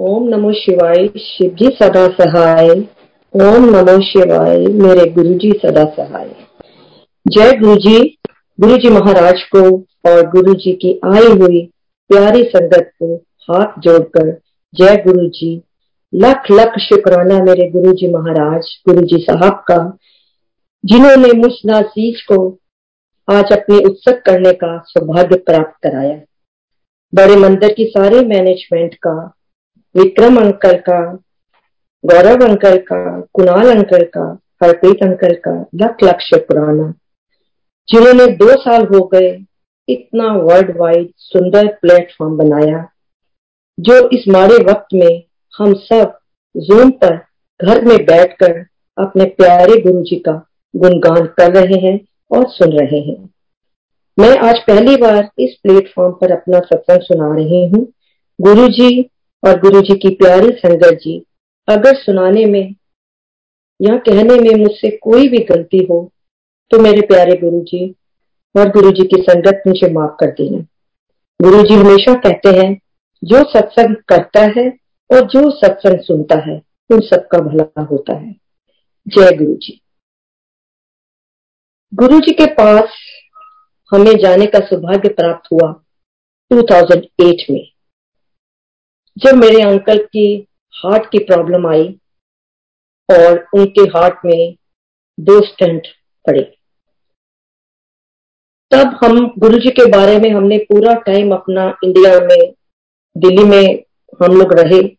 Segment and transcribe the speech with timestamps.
[0.00, 2.68] ओम नमो शिवाय शिव जी सदा सहाय।
[3.34, 6.28] ओम नमो शिवाय मेरे गुरु जी सदा सहाय।
[7.26, 8.00] जय गुरु जी
[8.58, 9.62] गुरु जी महाराज को
[10.08, 11.62] और गुरु जी की आई हुई
[12.10, 13.14] प्यारी संगत को
[13.48, 14.30] हाथ जोड़कर
[14.74, 15.54] जय गुरु जी
[16.12, 19.78] लख लख शुक्राना मेरे गुरु जी महाराज गुरु जी साहब का,
[20.84, 22.38] जिन्होंने मुझ नासीज को
[23.28, 26.20] आज अपने उत्सव करने का सौभाग्य प्राप्त कराया।
[27.12, 29.16] बड़े मंदिर की सारे मैनेजमेंट का
[29.96, 31.00] विक्रम अंकल का
[32.04, 32.98] गौरव अंकल का
[33.32, 34.24] कुणाल अंकल का
[34.62, 36.92] हरप्रीत अंकल का लख लख शुक्राना
[37.88, 39.30] जिन्होंने दो साल हो गए
[39.88, 42.84] इतना वर्ल्ड वाइड सुंदर प्लेटफॉर्म बनाया,
[43.78, 45.22] जो इस माड़े वक्त में
[45.54, 46.18] हम सब
[46.54, 47.16] जूम पर
[47.60, 48.64] घर में बैठकर
[48.98, 50.32] अपने प्यारे गुरु जी का
[50.74, 51.98] गुणगान कर रहे हैं
[52.30, 53.18] और सुन रहे हैं।
[54.18, 57.86] मैं आज पहली बार इस प्लेटफॉर्म पर अपना सत्संग सुना रही हूँ।
[58.38, 59.10] गुरु जी
[59.44, 61.24] और गुरु जी की प्यारी संगत जी,
[61.68, 62.74] अगर सुनाने में
[63.82, 66.12] या कहने में मुझसे कोई भी गलती हो
[66.70, 67.94] तो मेरे प्यारे गुरु जी
[68.56, 70.58] और गुरु जी की संगत मुझे माफ़ कर देना।
[71.42, 72.80] गुरु जी हमेशा कहते हैं,
[73.24, 74.68] जो सत्संग करता है
[75.10, 78.32] और जो सत्संग सुनता है, उन सबका भला होता है।
[79.08, 79.80] जय गुरु जी।
[81.94, 82.88] गुरु जी के पास
[83.92, 85.72] हमें जाने का सौभाग्य प्राप्त हुआ
[86.52, 87.75] 2008 में।
[89.18, 92.00] जब मेरे अंकल की हार्ट की प्रॉब्लम आई
[93.10, 94.56] और उनके हार्ट में
[95.20, 95.82] दो स्टेंट
[96.26, 96.56] पड़े।
[98.70, 102.54] तब हम गुरु जी के बारे में हमने पूरा टाइम अपना इंडिया में,
[103.18, 103.82] दिल्ली में
[104.22, 104.96] हम लोग रहे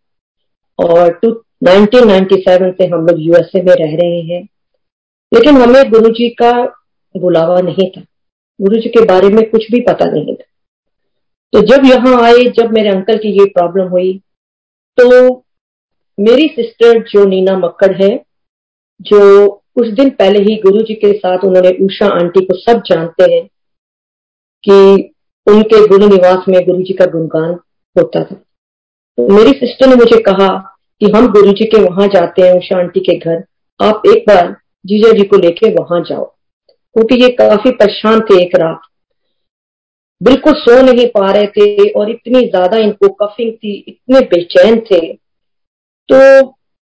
[0.79, 1.19] और
[1.63, 4.43] 1997 से हम लोग यूएसए में रह रहे हैं।
[5.33, 6.51] लेकिन हमें गुरु जी का
[7.17, 8.01] बुलावा नहीं था।
[8.61, 10.46] गुरु जी के बारे में कुछ भी पता नहीं था।
[11.53, 14.19] तो जब यहाँ आए, जब मेरे अंकल की ये प्रॉब्लम हुई
[14.97, 15.35] तो
[16.17, 18.09] मेरी सिस्टर जो नीना मक्कड़ है,
[19.01, 23.31] जो कुछ दिन पहले ही गुरु जी के साथ उन्होंने उषा आंटी को सब जानते
[23.33, 23.45] हैं
[24.63, 25.13] कि
[25.47, 27.51] उनके गुरु निवास में गुरु जी का गुणगान
[27.95, 28.35] होता था।
[29.17, 30.47] तो मेरी सिस्टर ने मुझे कहा
[31.01, 33.43] कि हम गुरु जी के वहाँ जाते हैं, उषा आंटी के घर।
[33.79, 34.51] आप एक बार
[34.85, 36.25] जीजा जी को लेके वहाँ जाओ।
[36.95, 38.81] क्योंकि ये काफ़ी परेशान थे एक रात।
[40.21, 45.01] बिल्कुल सो नहीं पा रहे थे और इतनी ज़्यादा इनको कफिंग थी, इतने बेचैन थे।
[46.09, 46.17] तो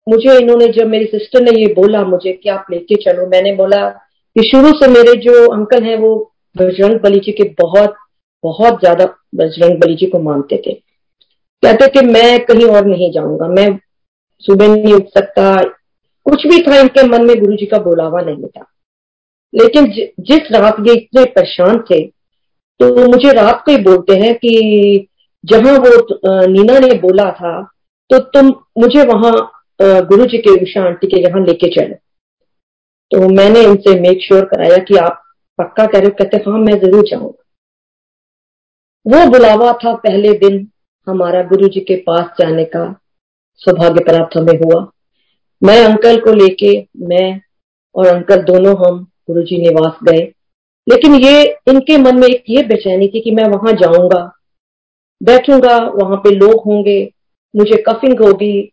[0.08, 3.88] मुझे इन्होंने, जब मेरी सिस्टर ने ये बोला मुझे कि आप लेके चलो, मैंने बोला
[4.36, 6.16] कि शुरू से मेरे जो अंकल हैं वो
[6.56, 7.96] बजरंग बली जी के बहुत
[8.44, 10.74] बहुत ज़्यादा बजरंग बली जी को मानते थे।
[11.64, 13.78] कहते थे मैं कहीं और नहीं जाऊँगा, मैं
[14.44, 15.56] सुबह नहीं उठ सकता।
[16.26, 18.66] कुछ भी था, इनके मन में गुरु जी का बुलावा नहीं था।
[19.54, 19.88] लेकिन
[20.22, 22.02] जिस रात ये इतने परेशान थे
[22.80, 25.08] तो मुझे रात को ही बोलते हैं कि
[25.44, 25.92] जहाँ वो
[26.48, 27.62] नीना ने बोला था
[28.10, 29.32] तो तुम मुझे वहाँ
[29.80, 31.94] गुरु जी के उषा आंटी के यहाँ लेके चले।
[33.12, 35.22] तो मैंने इनसे मेक श्योर कराया कि आप
[35.60, 37.42] पक्का कह रहे हो, कहते हाँ मैं ज़रूर जाऊँगा।
[39.06, 40.68] वो बुलावा था पहले दिन
[41.08, 42.86] हमारा गुरु जी के पास जाने का,
[43.62, 44.86] सौभाग्य प्राप्त हमें हुआ।
[45.62, 47.42] मैं अंकल को लेके, मैं
[47.96, 50.22] और अंकल दोनों हम गुरु जी निवास गए।
[50.90, 54.32] लेकिन ये, इनके मन में एक ये बेचैनी थी कि मैं वहाँ जाऊँगा।
[55.24, 57.14] बैठूँगा, वहाँ पे लोग होंगे,
[57.56, 58.72] मुझे कफिंग होगी।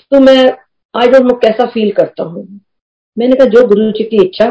[0.00, 0.52] तो मैं
[0.94, 2.60] आई डोंट नो कैसा फील करता हूँ।
[3.18, 4.44] मैंने कहा, जो गुरु जी की इच्छा,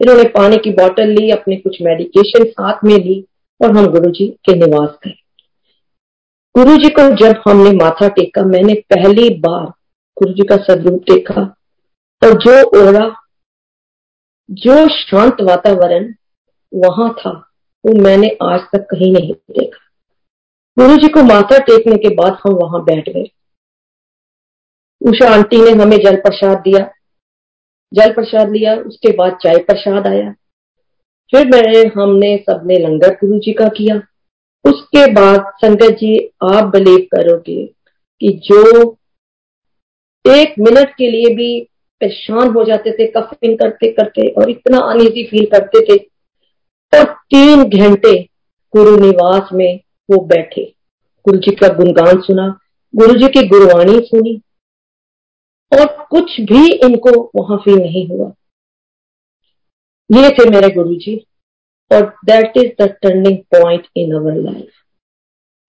[0.00, 3.24] इन्होंने पानी की बोतल ली, अपने कुछ मेडिकेशन साथ में ली
[3.64, 5.14] और हम गुरु जी के निवास गए।
[6.56, 9.66] गुरु जी को जब हमने माथा टेका, मैंने पहली बार
[10.18, 11.40] गुरु जी का सदरूप देखा।
[12.22, 13.16] और जो ओरा,
[14.50, 16.14] जो शांत वातावरण
[16.74, 17.30] वहाँ था,
[17.86, 19.84] वो मैंने आज तक कहीं नहीं देखा।
[20.78, 23.24] गुरु जी को माथा टेकने के बाद हम वहाँ बैठ गए।
[25.08, 26.90] उषा आंटी ने हमें जल प्रसाद दिया।
[27.94, 30.32] जल प्रसाद लिया, उसके बाद चाय प्रसाद आया।
[31.30, 33.96] फिर मैंने, हमने सबने लंगर गुरु जी का किया।
[34.64, 37.66] उसके बाद संगत जी, आप बिलीव करोगे
[38.20, 38.92] कि जो
[40.26, 41.68] एक मिनट के लिए भी
[42.00, 46.17] परेशान हो जाते थे, कफिन करते करते और इतना अनईजी फील करते थे
[46.92, 48.12] और तीन घंटे
[48.74, 50.64] गुरु निवास में वो बैठे।
[51.26, 52.48] गुरु जी का गुणगान सुना,
[52.94, 54.36] गुरु जी की गुरुवाणी सुनी
[55.72, 58.32] और कुछ भी इनको वहाँ फील नहीं हुआ।
[60.10, 61.16] ये थे मेरे गुरु जी
[61.90, 64.70] और that is the turning point in our life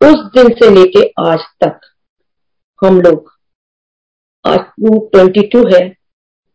[0.02, 1.80] उस दिन से लेके आज तक
[2.82, 3.32] हम लोग,
[4.46, 5.82] आज टू ट्वेंटी टू है,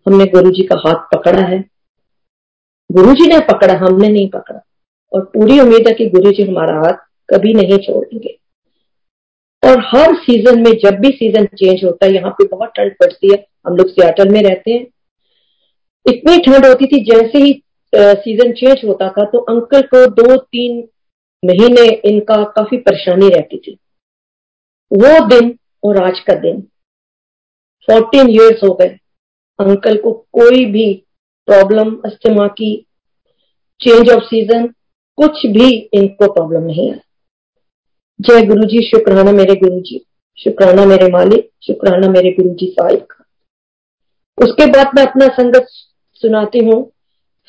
[0.07, 1.59] हमने गुरु जी का हाथ पकड़ा है।
[2.95, 4.61] गुरु जी ने पकड़ा, हमने नहीं पकड़ा।
[5.13, 6.97] और पूरी उम्मीद है कि गुरु जी हमारा हाथ
[7.29, 8.39] कभी नहीं छोड़ेंगे।
[9.63, 13.33] और हर सीज़न में जब भी सीज़न चेंज होता है, यहाँ पे बहुत ठंड पड़ती
[13.33, 14.87] है। हम लोग सियाटल में रहते हैं।
[16.07, 17.61] इतनी ठंड होती थी, जैसे ही
[17.93, 20.77] सीज़न चेंज होता था तो अंकल को दो तीन
[21.43, 23.77] महीने इनका काफ़ी परेशानी रहती थी।
[24.91, 26.61] वो दिन और आज का दिन
[27.89, 28.89] फोर्टीन इयर्स हो गए।
[29.59, 31.04] अंकल को कोई भी
[31.47, 32.87] प्रॉब्लम अस्थमा की
[33.81, 34.67] चेंज ऑफ़ सीज़न
[35.17, 37.03] कुछ भी इनको प्रॉब्लम नहीं है।
[38.21, 40.07] जय गुरु जी शुक्राना मेरे गुरु जी
[40.39, 43.25] शुक्राना मेरे मालिक, शुक्राना मेरे गुरु जी साहिब का।
[44.45, 45.67] उसके बाद मैं अपना संगत
[46.15, 46.91] सुनाती हूँ।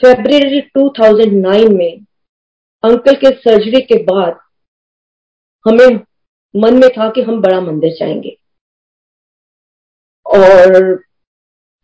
[0.01, 1.98] फेब्रवरी 2009 में
[2.83, 4.39] अंकल के सर्जरी के बाद
[5.68, 6.00] हमें
[6.56, 8.38] मन में था कि हम बड़ा मंदिर जाएँगे।
[10.25, 11.03] और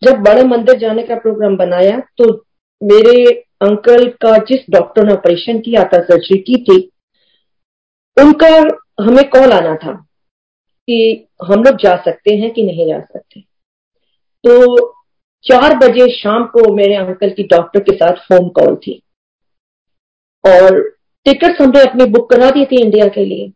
[0.02, 2.34] जब बड़े मंदिर जाने का प्रोग्राम बनाया तो
[2.82, 3.24] मेरे
[3.62, 6.78] अंकल का जिस डॉक्टर ने ऑपरेशन किया था सर्जरी की थी,
[8.18, 8.48] उनका
[9.04, 9.94] हमें कॉल आना था
[10.88, 13.42] कि हम लोग जा सकते हैं कि नहीं जा सकते।
[14.44, 14.94] तो
[15.46, 19.02] चार बजे शाम को मेरे अंकल की डॉक्टर के साथ फ़ोन कॉल थी।
[20.44, 20.80] और
[21.26, 23.52] टिकट हमने अपनी बुक करा दी थी इंडिया के लिए।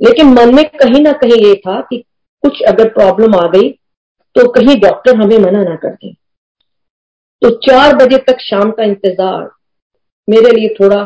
[0.00, 2.04] लेकिन मन में कहीं ना कहीं ये था कि
[2.44, 3.77] कुछ अगर प्रॉब्लम आ गई
[4.38, 6.12] तो कहीं डॉक्टर हमें मना ना कर दे।
[7.42, 9.48] तो चार बजे तक शाम का इंतज़ार
[10.28, 11.04] मेरे लिए थोड़ा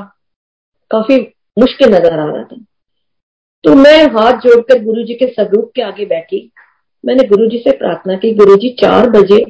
[0.91, 1.17] काफ़ी
[1.57, 2.57] मुश्किल नज़र आ रहा था।
[3.65, 6.51] तो मैं हाथ जोड़कर गुरु जी के स्वरूप के आगे बैठी।
[7.05, 9.45] मैंने गुरु जी से प्रार्थना की गुरु जी चार बजे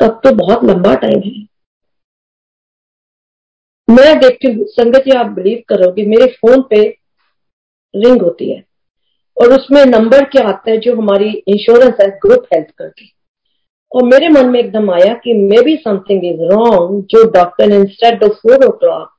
[0.00, 1.46] तक तो बहुत लंबा टाइम है।
[3.88, 6.82] मैं देखती हूँ, संगत जी आप बिलीव करोगे, मेरे फ़ोन पे
[7.94, 8.62] रिंग होती है।
[9.36, 13.04] और उसमें नंबर क्या आता है जो हमारी इंश्योरेंस है ग्रुप हेल्थ करके।
[13.92, 18.24] और मेरे मन में एकदम आया कि maybe something is wrong जो doctor instead
[18.24, 19.10] of four o'clock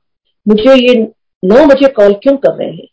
[0.46, 0.94] मुझे ये
[1.42, 2.86] नौ बजे कॉल क्यों कर रहे हैं?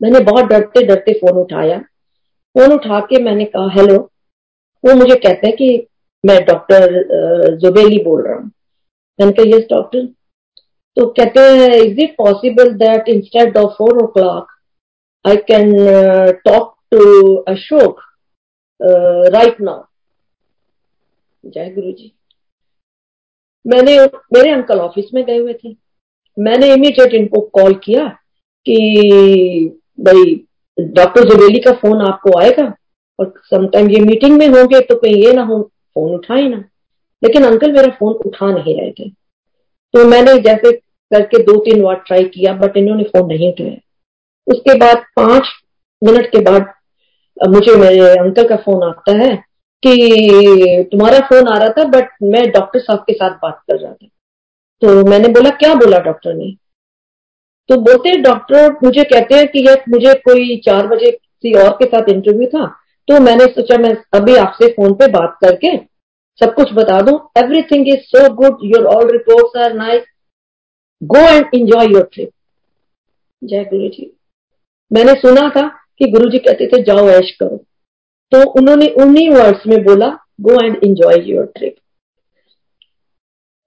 [0.00, 3.96] मैंने बहुत डरते डरते फ़ोन उठाया। फ़ोन उठा के मैंने कहा हेलो
[4.84, 5.86] वो मुझे कहते हैं कि
[6.24, 8.50] मैं डॉक्टर जुबेली बोल रहा हूँ।
[9.18, 10.06] मैंने कहा यस डॉक्टर
[10.96, 14.51] तो कहते हैं is it possible that instead of four o'clock
[15.24, 15.72] I can
[16.44, 18.00] talk to Ashok
[19.34, 19.82] right now
[21.44, 22.12] जय गुरु जी
[23.64, 23.96] मैंने,
[24.34, 25.74] मेरे अंकल ऑफ़िस में गए हुए थे।
[26.36, 28.06] मैंने इमीडिएट इनको कॉल किया
[28.66, 30.34] कि, भाई
[30.78, 32.64] डॉक्टर जुबेली का फ़ोन आपको आएगा?
[33.18, 36.64] और समटाइम ये मीटिंग में होंगे तो कहीं ये ना हो फ़ोन उठाए ना।
[37.22, 42.02] लेकिन अंकल मेरा फ़ोन उठा नहीं रहे थे। तो मैंने जैसे करके दो तीन बार
[42.06, 43.76] ट्राई किया बट इन्होंने फ़ोन नहीं उठाया।
[44.46, 45.48] उसके बाद पाँच
[46.02, 46.72] मिनट के बाद
[47.48, 49.34] मुझे, मेरे अंकल का फ़ोन आता है
[49.82, 53.92] कि तुम्हारा फ़ोन आ रहा था बट मैं डॉक्टर साहब के साथ बात कर रहा
[53.92, 54.06] था।
[54.82, 56.50] तो मैंने बोला, क्या बोला डॉक्टर ने?
[57.68, 61.84] तो बोलते डॉक्टर मुझे कहते हैं कि यस मुझे कोई चार बजे किसी और के
[61.86, 62.66] साथ इंटरव्यू था
[63.08, 65.76] तो मैंने सोचा मैं अभी आपसे फ़ोन पे बात करके
[66.40, 70.02] सब कुछ बता दू। Everything is so good your all report are nice
[71.02, 72.30] go and enjoy your trip
[73.42, 74.12] जय गुरु जी।
[74.92, 75.66] मैंने सुना था
[75.98, 77.56] कि गुरु जी कहते थे, जाओ ऐश करो।
[78.32, 80.08] तो उन्होंने उन्हीं वर्ड्स में बोला
[80.40, 81.74] go and enjoy your trip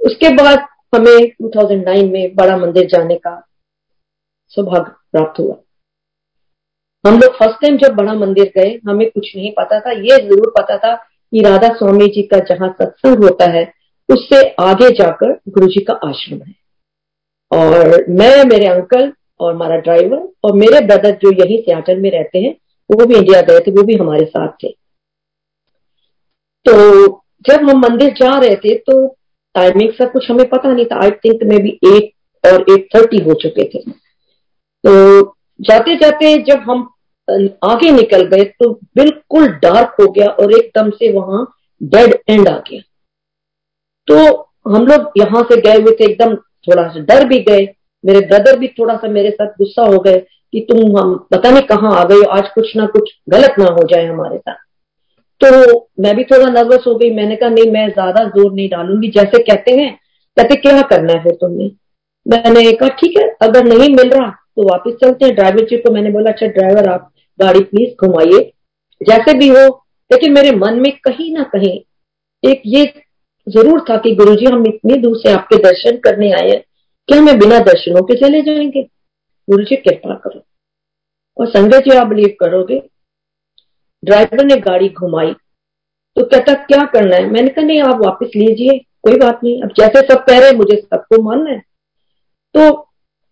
[0.01, 3.36] उसके बाद हमें 2009 में बड़ा मंदिर जाने का
[4.54, 5.56] सौभाग्य प्राप्त हुआ।
[7.06, 10.54] हम लोग फ़र्स्ट टाइम जब बड़ा मंदिर गए, हमें कुछ नहीं पता था। ये ज़रूर
[10.60, 13.63] पता था कि राधा स्वामी जी का जहाँ सत्संग होता है,
[14.10, 16.53] उससे आगे जाकर गुरु जी का आश्रम है।
[17.51, 22.39] और मैं, मेरे अंकल और हमारा ड्राइवर और मेरे ब्रदर जो यही सियाटल में रहते
[22.39, 22.51] हैं,
[22.89, 24.70] वो भी इंडिया गए थे, वो भी हमारे साथ थे।
[26.65, 29.06] तो जब हम मंदिर जा रहे थे तो
[29.56, 32.12] टाइमिंग सब कुछ हमें पता नहीं था। आई थिंक में भी एट
[32.44, 34.92] और एट थर्टी हो चुके थे। तो
[35.60, 36.89] जाते जाते जब हम
[37.65, 41.46] आगे निकल गए तो बिल्कुल डार्क हो गया और एकदम से वहाँ
[41.82, 42.82] डेड एंड आ गया।
[44.08, 44.18] तो
[44.68, 47.65] हम लोग यहाँ से गए हुए थे, एकदम थोड़ा सा डर भी गए।
[48.05, 50.17] मेरे ब्रदर भी थोड़ा सा मेरे साथ गुस्सा हो गए
[50.53, 53.88] कि तुम हम, पता नहीं कहाँ आ गए आज कुछ ना कुछ गलत ना हो
[53.88, 54.55] जाए हमारे साथ।
[55.41, 59.07] तो मैं भी थोड़ा नर्वस हो गई, मैंने कहा, नहीं, मैं ज़्यादा ज़ोर नहीं डालूँगी,
[59.09, 59.91] जैसे कहते हैं,
[60.38, 61.71] कहते क्या करना है फिर तुमने
[62.25, 65.91] मैंने कहा, ठीक है, अगर नहीं मिल रहा तो वापस चलते हैं ड्राइवर जी को
[65.93, 67.09] मैंने बोला अच्छा ड्राइवर आप
[67.39, 68.39] गाड़ी प्लीज़ घुमाइए।
[69.01, 69.65] जैसे भी हो,
[70.12, 71.79] लेकिन मेरे मन में कहीं ना कहीं
[72.43, 72.83] एक ये
[73.47, 76.63] ज़रूर था कि गुरुजी, हम इतनी दूर से आपके दर्शन करने आए हैं
[77.07, 78.83] क्या हमें बिना दर्शनों के चले जाएँगे?
[79.50, 80.41] गुरु जी कृपा करो।
[81.38, 82.81] और संजय जी, आप बिलीव करोगे?
[84.05, 85.33] ड्राइवर ने गाड़ी घुमाई।
[86.15, 87.29] तो कहता, क्या करना है?
[87.29, 90.57] मैंने कहा, नहीं, आप वापस लीजिए कोई बात नहीं। अब जैसे सब कह रहे हैं,
[90.57, 91.59] मुझे सबको मानना है।
[92.53, 92.74] तो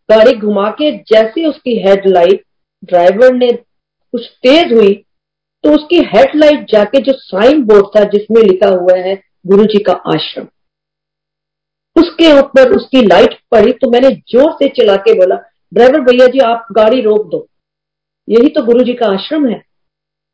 [0.10, 2.44] गाड़ी घुमा के जैसे उसकी हेडलाइट
[2.86, 3.52] ड्राइवर ने
[4.12, 5.06] कुछ तेज हुई
[5.64, 9.94] तो उसकी हेडलाइट जाके जो साइन बोर्ड था, जिसमें लिखा हुआ है गुरु जी का
[9.94, 10.48] आश्रम।
[11.96, 15.36] उसके ऊपर उसकी लाइट पड़ी तो मैंने ज़ोर से चला के बोला,
[15.72, 17.48] ड्राइवर भैया जी, आप गाड़ी रोक दो।
[18.28, 19.62] यही तो गुरु जी का आश्रम है।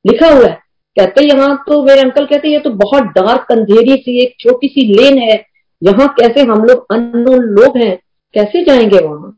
[0.05, 0.57] लिखा हुआ है।
[0.97, 4.85] कहते यहाँ तो मेरे अंकल कहते ये तो बहुत डार्क अंधेरी सी, एक छोटी सी
[4.93, 5.43] लेन है।
[5.81, 7.97] यहाँ कैसे हम लोग अननोन लोग हैं?
[8.35, 9.35] कैसे जाएँगे वहाँ?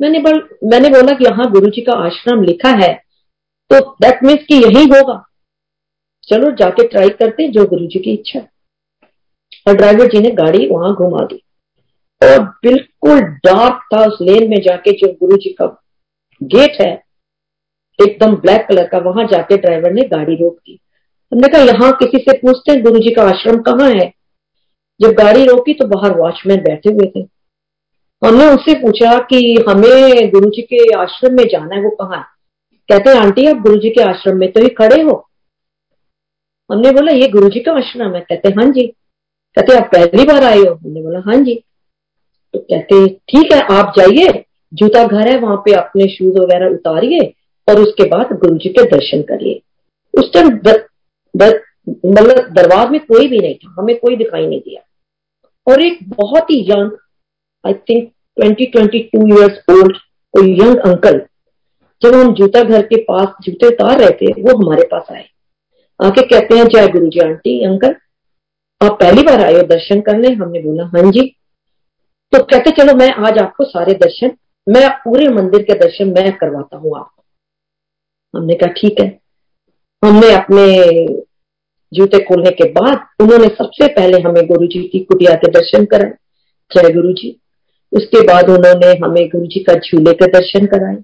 [0.00, 2.92] मैंने बोल, मैंने बोला कि यहाँ गुरु जी का आश्रम लिखा है
[3.70, 5.22] तो दैट मीन्स कि यही होगा।
[6.28, 8.40] चलो जाके ट्राई करते जो गुरु जी की इच्छा।
[9.66, 11.42] और ड्राइवर जी ने गाड़ी वहाँ घुमा दी।
[12.22, 15.82] और बिल्कुल डार्क था उस लेन में जाके जो गुरु जी का
[16.42, 17.02] गेट है,
[18.02, 20.80] एकदम ब्लैक कलर का, वहाँ जाके ड्राइवर ने गाड़ी रोक दी।
[21.32, 24.12] हमने कहा, यहाँ किसी से पूछते हैं गुरु जी का आश्रम कहाँ है?
[25.00, 27.20] जब गाड़ी रोकी तो बाहर वॉचमैन बैठे हुए थे।
[28.26, 32.24] हमने उससे पूछा कि, हमें गुरु जी के आश्रम में जाना है, वो कहाँ है?
[32.88, 35.28] कहते हैं, आंटी, आप गुरु जी के आश्रम में तो ही खड़े हो।
[36.72, 38.86] हमने बोला, ये गुरु जी का आश्रम है। कहते हैं हाँ जी।
[39.56, 40.74] कहते आप पहली बार आए हो?
[40.74, 41.64] हमने बोला हाँ जी।
[42.54, 47.32] तो कहते ठीक है, आप जाइए, जूता घर है, वहाँ पे अपने शूज़ वगैरह उतारिए
[47.68, 49.60] और उसके बाद गुरु जी के दर्शन करिए।
[50.14, 50.46] उस टाइम
[51.36, 54.82] मतलब दरबार में कोई भी नहीं था, हमें कोई दिखाई नहीं दिया।
[55.66, 56.90] और एक बहुत ही young
[57.64, 59.96] I think twenty twenty two years old
[60.34, 61.20] कोई यंग अंकल
[62.02, 65.24] जब हम जूता घर के पास जूते उतार रहे थे, वो हमारे पास आए।
[66.00, 67.94] आके कहते हैं, जय गुरु जी, आंटी अंकल
[68.80, 70.28] आप पहली बार आए हो दर्शन करने?
[70.28, 71.34] हमने बोला हाँ जी।
[72.32, 74.30] तो कहते चलो मैं आज आपको सारे दर्शन,
[74.66, 79.06] मैं पूरे मंदिर के दर्शन मैं करवाता हूँ आपको। हमने कहा ठीक है।
[80.02, 80.64] हमने अपने
[81.92, 86.12] जूते खोलने के बाद उन्होंने सबसे पहले हमें गुरु जी की कुटिया के दर्शन कराए,
[86.70, 87.36] जय गुरु जी
[87.92, 90.96] उसके बाद उन्होंने हमें गुरु जी का झूले के दर्शन कराए,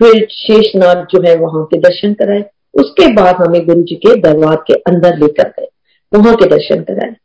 [0.00, 4.56] फिर शेषनाथ जो है वहाँ के दर्शन कराए, उसके बाद हमें गुरु जी के दरबार
[4.66, 5.68] के अंदर लेकर गए,
[6.12, 7.16] वहाँ के दर्शन कराए।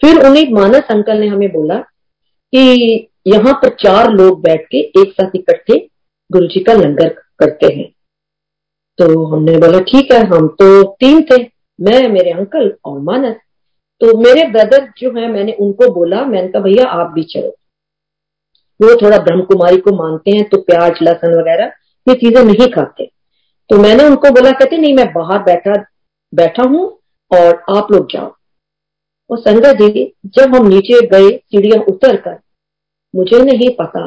[0.00, 1.82] फिर उन्हें मानस अंकल ने हमें बोला
[2.54, 5.88] कि यहाँ पर चार लोग बैठ के एक साथ इकट्ठे
[6.32, 7.92] गुरु जी का लंगर करते हैं।
[8.98, 11.42] तो हमने बोला, ठीक है, हम तो तीन थे,
[11.80, 13.36] मैं, मेरे अंकल और मानस।
[14.00, 17.48] तो मेरे ब्रदर जो है, मैंने उनको बोला, मैंने कहा, भैया, आप भी चलो।
[18.80, 21.72] वो थोड़ा ब्रह्म कुमारी को मानते हैं तो प्याज, लहसन वगैरह,
[22.08, 23.10] ये चीज़ें नहीं खाते।
[23.70, 25.84] तो मैंने उनको बोला, कहते, नहीं, मैं बाहर बैठा
[26.34, 26.86] बैठा हूँ
[27.30, 28.34] और आप लोग जाओ।
[29.32, 32.38] और संगत जी जब हम नीचे गए सीढ़ियाँ उतर कर
[33.14, 34.06] मुझे नहीं पता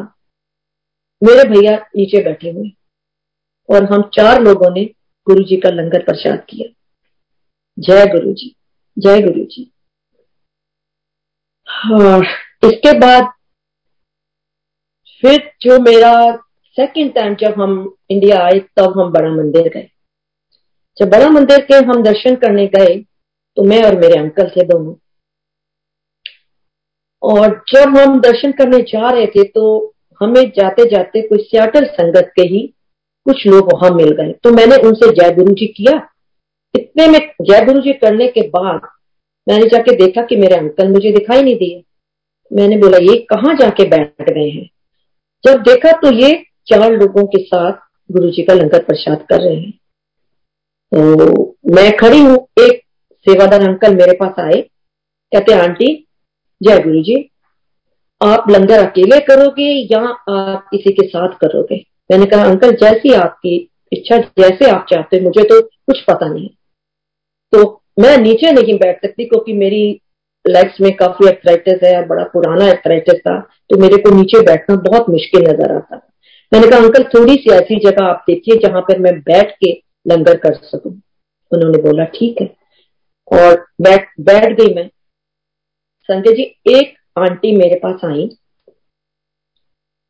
[1.22, 2.70] मेरे भैया नीचे बैठे हुए
[3.70, 4.84] और हम चार लोगों ने
[5.28, 6.68] गुरु जी का लंगर प्रसाद किया।
[7.78, 8.56] जय गुरु जी
[8.98, 9.72] जय गुरु जी
[11.68, 12.20] हाँ
[12.64, 13.32] इसके बाद
[15.24, 16.14] फिर जो मेरा
[16.78, 17.74] सेकेंड टाइम जब हम
[18.10, 19.90] इंडिया आए, तब हम बड़ा मंदिर गए।
[20.98, 22.96] जब बड़ा मंदिर के हम दर्शन करने गए
[23.58, 24.94] तो मैं और मेरे अंकल थे दोनों।
[27.26, 32.32] और जब हम दर्शन करने जा रहे थे तो हमें जाते जाते कोई सियाटल संगत
[32.36, 32.74] के ही
[33.26, 36.10] कुछ लोग वहाँ मिल गए। तो मैंने उनसे जय गुरु जी किया।
[36.76, 38.82] इतने में जय गुरु जी करने के बाद
[39.48, 41.84] मैंने जाके देखा कि मेरे अंकल मुझे दिखाई नहीं दिए।
[42.52, 44.70] मैंने बोला, ये कहाँ जाके बैठ गए हैं?
[45.46, 46.32] जब देखा तो ये
[46.68, 47.72] चार लोगों के साथ
[48.12, 49.72] गुरु जी का लंगर प्रसाद कर रहे हैं।
[50.92, 52.82] तो मैं खड़ी हूँ। एक
[53.28, 54.62] सेवादार अंकल मेरे पास आए।
[55.32, 56.05] कहते, आंटी
[56.62, 57.16] जय गुरु जी
[58.22, 61.76] आप लंगर अकेले करोगे या आप किसी के साथ करोगे?
[62.10, 63.56] मैंने कहा, अंकल, जैसी आपकी
[63.92, 66.50] इच्छा, जैसे आप चाहते मुझे तो कुछ पता नहीं।
[67.54, 69.84] तो मैं नीचे नहीं बैठ सकती क्योंकि मेरी
[70.46, 75.10] लेग्स में काफ़ी एक्सराइटिस है, बड़ा पुराना एक्सराइटिस था तो मेरे को नीचे बैठना बहुत
[75.10, 76.02] मुश्किल नज़र आता
[76.52, 79.72] मैंने कहा, अंकल थोड़ी सी ऐसी जगह आप देखिए जहाँ पर मैं बैठ के
[80.08, 80.92] लंगर कर सकूँ।
[81.52, 82.48] उन्होंने बोला, ठीक है।
[83.32, 84.90] और बैठ बैठ गई मैं।
[86.10, 88.28] संजय जी एक आंटी मेरे पास आई।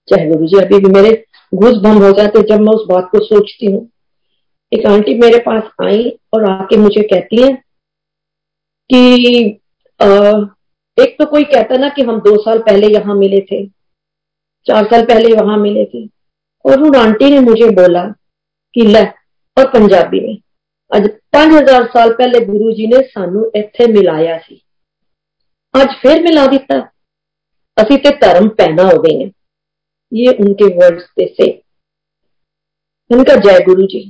[0.07, 1.11] चाहे गुरु जी अभी भी मेरे
[1.51, 3.87] घुस भम हो जाते जब मैं उस बात को सोचती हूँ।
[4.71, 7.53] एक आंटी मेरे पास आई और आके मुझे कहती है
[8.89, 9.59] कि
[9.99, 10.07] आ,
[10.97, 13.65] एक तो कोई कहता ना कि हम दो साल पहले यहाँ मिले थे
[14.67, 16.05] चार साल पहले वहाँ मिले थे।
[16.65, 18.03] और उन आंटी ने मुझे बोला
[18.75, 19.05] कि ल
[19.57, 20.37] और पंजाबी में।
[20.91, 24.61] अज 5000 साल पहले गुरु जी ने सानू इथे मिलाया सी।
[25.74, 26.78] ਅੱਜ ਫਿਰ ਮਿਲਾ ਦਿੱਤਾ
[27.76, 29.30] ਅਸੀਂ ਤੇ ਧਰਮ ਪੈਣਾ ਹੋ ਗਏ हैं
[30.12, 31.44] ये उनके वर्ड्स थे से
[33.10, 34.00] उनका जय गुरु जी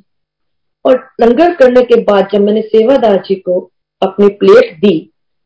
[0.84, 3.56] और लंगर करने के बाद जब मैंने सेवादार जी को
[4.02, 4.92] अपनी प्लेट दी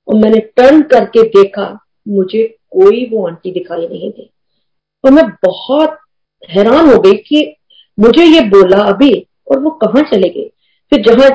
[0.08, 1.66] और मैंने टर्न करके देखा
[2.10, 4.28] मुझे कोई वो आंटी दिखाई नहीं दी
[5.04, 5.98] और मैं बहुत
[6.48, 7.42] हैरान हो गई कि
[7.98, 9.12] मुझे ये बोला अभी
[9.50, 10.48] और वो कहा चले गए
[10.92, 11.30] फिर जहां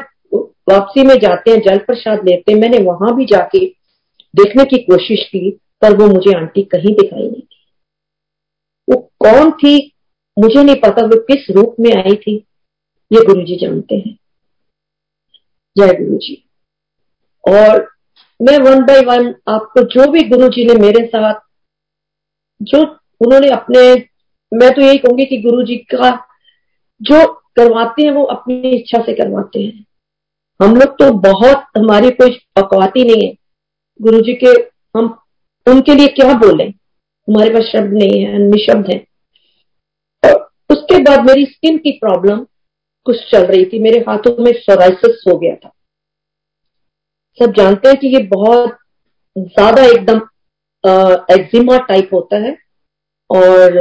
[0.69, 3.65] वापसी में जाते हैं जल प्रसाद लेते हैं मैंने वहां भी जाके
[4.34, 5.50] देखने की कोशिश की,
[5.82, 7.62] पर वो मुझे आंटी कहीं दिखाई नहीं थी
[8.88, 9.76] वो कौन थी,
[10.36, 12.34] मुझे नहीं पता, वो किस रूप में आई थी,
[13.10, 14.16] ये गुरु जी जानते हैं।
[15.76, 16.34] जय गुरु जी
[17.44, 17.88] और
[18.40, 21.40] मैं वन बाय वन आपको जो भी गुरु जी ने मेरे साथ,
[22.62, 22.82] जो
[23.20, 23.80] उन्होंने अपने,
[24.52, 26.10] मैं तो यही कहूँगी कि गुरु जी का
[27.00, 27.26] जो
[27.56, 29.84] करवाते हैं, वो अपनी इच्छा से करवाते हैं।
[30.60, 33.43] हम लोग तो बहुत, हमारी कोई पकवाती नहीं है।
[34.00, 34.50] गुरु जी के
[34.94, 35.06] हम
[35.66, 36.64] उनके लिए क्या बोले?
[37.28, 38.98] हमारे पास शब्द नहीं है निशब्द है।
[40.22, 40.34] और
[40.70, 42.44] उसके बाद मेरी स्किन की प्रॉब्लम
[43.06, 45.72] कुछ चल रही थी। मेरे हाथों में सोराइसिस हो गया था।
[47.40, 48.76] सब जानते हैं कि ये बहुत
[49.36, 50.20] ज़्यादा एकदम
[51.34, 52.56] एक्जिमा टाइप होता है
[53.30, 53.72] और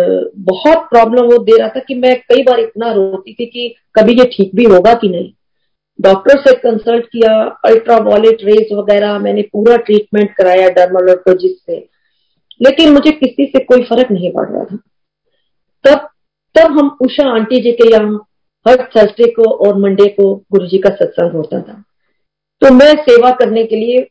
[0.46, 4.14] बहुत प्रॉब्लम वो दे रहा था कि मैं कई बार इतना रोती थी कि कभी
[4.14, 5.34] ये ठीक भी होगा कि नहीं।
[6.04, 7.34] डॉक्टर से कंसल्ट किया
[7.66, 11.78] अल्ट्रावॉलेट रेज वगैरह मैंने पूरा ट्रीटमेंट कराया डर्मोलॉजिस्ट से।
[12.62, 14.78] लेकिन मुझे किसी से कोई फ़र्क नहीं पड़ रहा था।
[15.86, 16.08] तब
[16.56, 18.26] तब हम उषा आंटी जी के यहाँ
[18.66, 21.84] हर थर्सडे को और मंडे को गुरु जी का सत्संग होता था।
[22.62, 24.08] तो मैं सेवा करने के लिए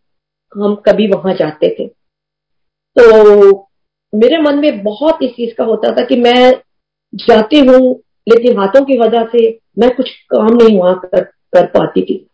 [0.52, 1.86] हम कभी वहाँ जाते थे।
[2.96, 3.68] तो
[4.12, 6.52] मेरे मन में बहुत इस चीज़ का होता था कि मैं
[7.14, 11.22] जाती हूँ लेकिन हाथों की वजह से मैं कुछ काम नहीं वहाँ कर,
[11.54, 12.26] कर पाती थी।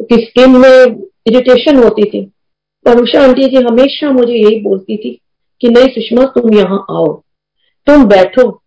[0.00, 0.84] कि स्किन में
[1.26, 2.32] इरिटेशन होती थी।
[2.84, 5.20] पर उषा आंटी जी हमेशा मुझे यही बोलती थी
[5.60, 7.22] कि, नहीं सुषमा, तुम यहाँ आओ।
[7.86, 8.62] तुम बैठो।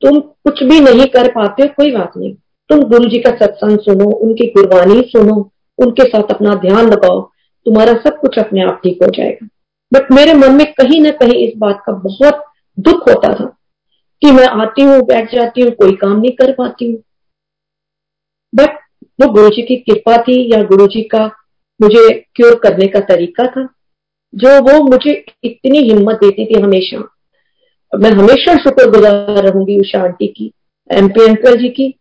[0.00, 2.34] तुम कुछ भी नहीं कर पाते, कोई बात नहीं।
[2.68, 7.20] तुम गुरु जी का सत्संग सुनो, उनकी कुर्बानी सुनो, उनके साथ अपना ध्यान लगाओ।
[7.66, 9.48] तुम्हारा सब कुछ अपने आप ठीक हो जाएगा।
[9.94, 12.44] बट मेरे मन में कहीं ना कहीं इस बात का बहुत
[12.80, 13.44] दुख होता था
[14.22, 17.02] कि मैं आती हूँ, बैठ जाती हूँ, कोई काम नहीं कर पाती हूँ।
[18.54, 18.77] बट
[19.18, 21.24] वो गुरु जी की कृपा थी या गुरु जी का
[21.80, 23.68] मुझे क्योर करने का तरीका था?
[24.34, 25.12] जो वो मुझे
[25.44, 26.98] इतनी हिम्मत देती थी हमेशा।
[27.92, 30.50] मैं हमेशा शुक्रगुजार रहूँगी उषा आंटी की
[30.90, 31.94] एमपी अंकल जी की,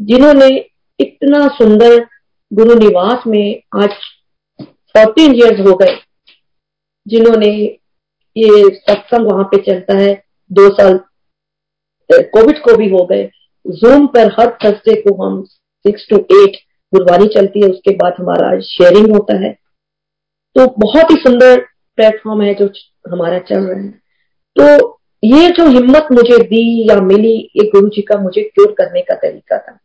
[0.00, 0.48] जिन्होंने
[1.00, 1.98] इतना सुंदर
[2.52, 3.90] गुरु निवास में आज
[4.94, 5.96] फोर्टीन इयर्स हो गए,
[7.06, 7.48] जिन्होंने
[8.36, 10.12] ये सत्संग वहाँ पे चलता है,
[10.50, 10.98] दो साल
[12.10, 13.30] कोविड को भी हो गए।
[13.66, 16.56] जूम पर हर थर्सडे को हम सिक्स टू एट
[16.92, 19.52] गुरबानी चलती है, उसके बाद हमारा शेयरिंग होता है।
[20.56, 21.60] तो बहुत ही सुंदर
[21.98, 22.68] प्लेटफॉर्म है जो
[23.10, 23.90] हमारा चल रहा है।
[24.56, 29.02] तो ये जो हिम्मत मुझे दी या मिली, ये गुरु जी का मुझे क्योर करने
[29.02, 29.78] का तरीका था।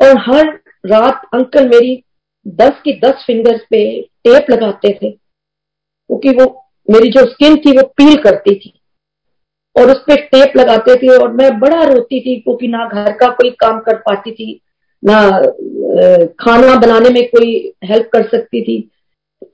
[0.00, 0.46] और हर
[0.86, 2.02] रात अंकल मेरी
[2.46, 3.80] दस की दस फिंगर्स पे
[4.24, 6.46] टेप लगाते थे, क्योंकि वो
[6.88, 8.72] मेरी जो स्किन थी वो पील करती थी।
[9.76, 13.28] और उस पर टेप लगाते थे और मैं बड़ा रोती थी, क्योंकि ना घर का
[13.30, 14.60] कोई काम कर पाती थी,
[15.02, 15.20] ना
[16.40, 18.78] खाना बनाने में कोई हेल्प कर सकती थी।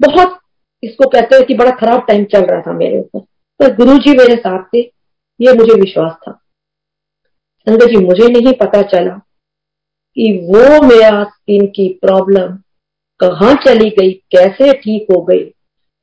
[0.02, 0.38] बहुत
[0.82, 3.20] इसको कहते हैं कि बड़ा खराब टाइम चल रहा था मेरे ऊपर।
[3.60, 4.80] पर गुरु जी मेरे साथ थे,
[5.40, 6.32] ये मुझे विश्वास था।
[7.66, 9.14] संगत जी, मुझे नहीं पता चला
[10.16, 12.56] कि वो मेरा स्किन की प्रॉब्लम
[13.20, 15.44] कहा चली गई, कैसे ठीक हो गई।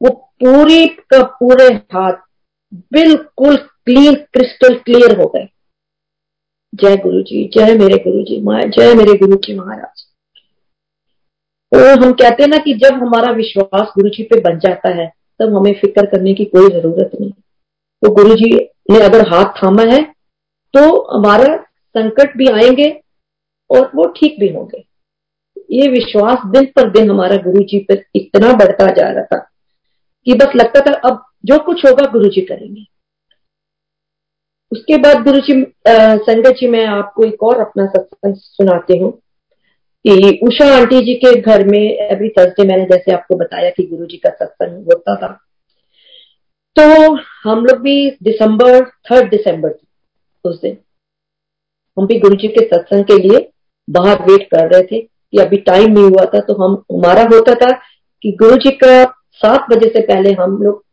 [0.01, 2.13] वो पूरी का पूरे हाथ
[2.93, 3.55] बिल्कुल
[3.87, 5.47] क्लीन क्रिस्टल क्लियर हो गए।
[6.73, 8.37] जय गुरु जी जय मेरे गुरु जी
[8.71, 10.01] जय मेरे गुरु जी महाराज।
[11.71, 15.07] तो हम कहते हैं ना कि जब हमारा विश्वास गुरु जी पे बन जाता है,
[15.39, 18.49] तब हमें फ़िक्र करने की कोई ज़रूरत नहीं। तो गुरु जी
[18.91, 20.01] ने अगर हाथ थामा है
[20.73, 21.55] तो हमारा
[21.95, 22.89] संकट भी आएँगे
[23.69, 24.83] और वो ठीक भी होंगे।
[25.71, 29.37] ये विश्वास दिन पर दिन हमारा गुरु जी पर इतना बढ़ता जा रहा था
[30.27, 32.85] कि बस लगता था, अब जो कुछ होगा गुरु जी करेंगे।
[34.71, 35.53] उसके बाद गुरु जी
[35.87, 39.11] संगत जी मैं आपको एक और अपना सत्संग सुनाती हूँ
[40.05, 44.05] कि उषा आंटी जी के घर में एवरी थर्सडे मैंने जैसे आपको बताया कि गुरु
[44.05, 45.27] जी का सत्संग होता था।
[46.75, 49.75] तो हम लोग भी दिसंबर थर्ड दिसंबर
[50.45, 50.77] उस दिन
[51.97, 53.49] हम भी गुरु जी के सत्संग के लिए
[53.87, 57.53] बाहर वेट कर रहे थे कि अभी टाइम नहीं हुआ था तो हम, हमारा होता
[57.55, 57.71] था
[58.23, 59.03] कि गुरु जी का
[59.37, 60.83] सात बजे से पहले हम लोग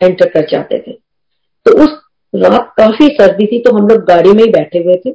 [0.00, 1.98] एंटर कर जाते थे। तो उस
[2.34, 5.10] रात काफ़ी सर्दी थी तो हम लोग गाड़ी में ही बैठे हुए थे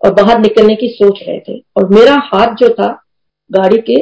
[0.00, 2.88] और बाहर निकलने की सोच रहे थे। और मेरा हाथ जो था,
[3.50, 3.96] गाड़ी के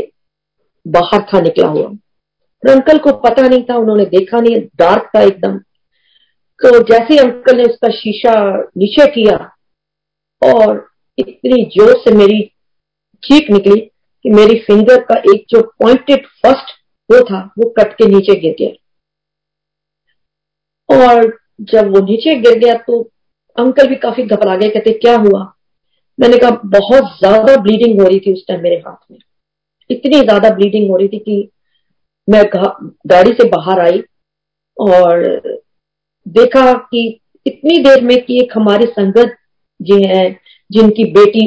[0.87, 5.21] बाहर था, निकला हुआ। और अंकल को पता नहीं था, उन्होंने देखा नहीं, डार्क था
[5.23, 5.59] एकदम।
[6.61, 8.35] तो जैसे अंकल ने उसका शीशा
[8.79, 9.37] नीचे किया
[10.43, 10.87] और
[11.19, 12.41] इतनी ज़ोर से मेरी
[13.23, 13.81] चीख निकली
[14.25, 16.77] कि मेरी फिंगर का एक जो पॉइंटेड फ़र्स्ट
[17.11, 18.71] वो था, वो कट के नीचे गिर गया।
[20.89, 21.27] और
[21.61, 23.01] जब वो नीचे गिर गया तो
[23.59, 25.53] अंकल भी काफ़ी घबरा गए, कहते, क्या हुआ?
[26.19, 29.19] मैंने कहा, बहुत ज़्यादा ब्लीडिंग हो रही थी उस टाइम मेरे हाथ में।
[29.91, 31.49] इतनी ज़्यादा ब्लीडिंग हो रही थी कि
[32.29, 32.43] मैं
[33.07, 34.03] गाड़ी से बाहर आई
[34.77, 35.23] और
[36.27, 39.37] देखा कि इतनी देर में कि एक हमारे संगत
[39.81, 40.39] जी हैं,
[40.71, 41.45] जिनकी बेटी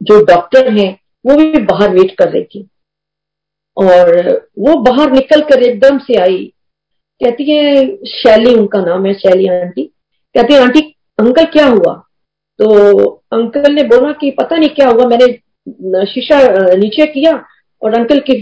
[0.00, 0.92] जो डॉक्टर हैं,
[1.26, 2.68] वो भी बाहर वेट कर रही थी।
[3.76, 6.52] और वो बाहर निकल कर एकदम से आई
[7.20, 9.82] कहती है, शैली उनका नाम है, शैली आंटी।
[10.34, 10.80] कहती है, आंटी,
[11.18, 11.92] अंकल क्या हुआ?
[12.60, 16.38] तो अंकल ने बोला कि, पता नहीं क्या हुआ, मैंने शीशा
[16.76, 17.32] नीचे किया
[17.82, 18.34] और अंकल की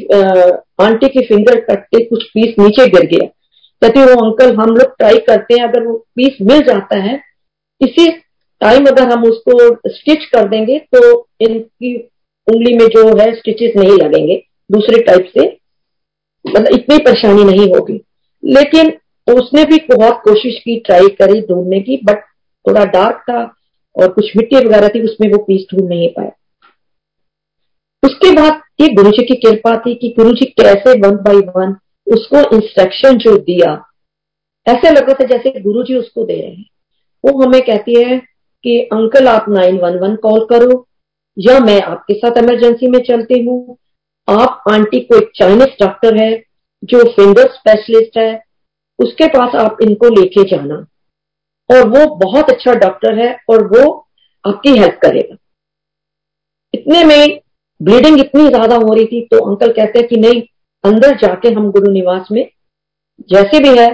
[0.82, 3.26] आंटी की फिंगर कट के कुछ पीस नीचे गिर गया।
[3.82, 7.20] कहती वो अंकल, हम लोग ट्राई करते हैं, अगर वो पीस मिल जाता है,
[7.80, 8.11] इसी
[8.61, 11.00] टाइम अगर हम उसको स्टिच कर देंगे तो
[11.40, 11.96] इनकी
[12.48, 14.37] उंगली में जो है, स्टिचेस नहीं लगेंगे,
[14.70, 15.46] दूसरे टाइप से
[16.44, 18.00] मतलब इतनी परेशानी नहीं होगी।
[18.42, 18.92] लेकिन
[19.26, 22.24] उसने भी बहुत कोशिश की ट्राई करी ढूँढने की बट
[22.64, 23.42] थोड़ा डार्क था
[23.96, 26.31] और कुछ मिट्टी वगैरह थी, उसमें वो पीस ढूंढ नहीं पाया
[28.02, 31.74] उसके बाद ये गुरु जी की कृपा थी कि गुरु जी कैसे वन बाई वन
[32.07, 33.72] उसको इंस्ट्रक्शन जो दिया,
[34.66, 36.64] ऐसे लग रहा था जैसे गुरु जी उसको दे रहे हैं।
[37.24, 40.87] वो हमें कहती है कि, अंकल, आप नाइन वन वन कॉल करो,
[41.37, 43.76] या मैं आपके साथ इमरजेंसी में चलती हूँ।
[44.28, 46.33] आप आंटी को एक चाइनीज़ डॉक्टर है
[46.83, 48.42] जो फिंगर स्पेशलिस्ट है,
[48.99, 50.75] उसके पास आप इनको लेके जाना।
[51.71, 53.85] और वो बहुत अच्छा डॉक्टर है और वो
[54.45, 55.37] आपकी हेल्प करेगा।
[56.75, 57.40] इतने में
[57.81, 60.42] ब्लीडिंग इतनी ज़्यादा हो रही थी तो अंकल कहते हैं कि नहीं,
[60.85, 62.49] अंदर जाके हम गुरु निवास में
[63.29, 63.90] जैसे भी है,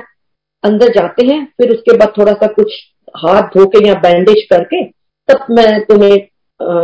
[0.64, 2.72] अंदर जाते हैं, फिर उसके बाद थोड़ा सा कुछ
[3.16, 4.82] हाथ धो के या बैंडेज करके
[5.28, 6.16] तब मैं तुम्हें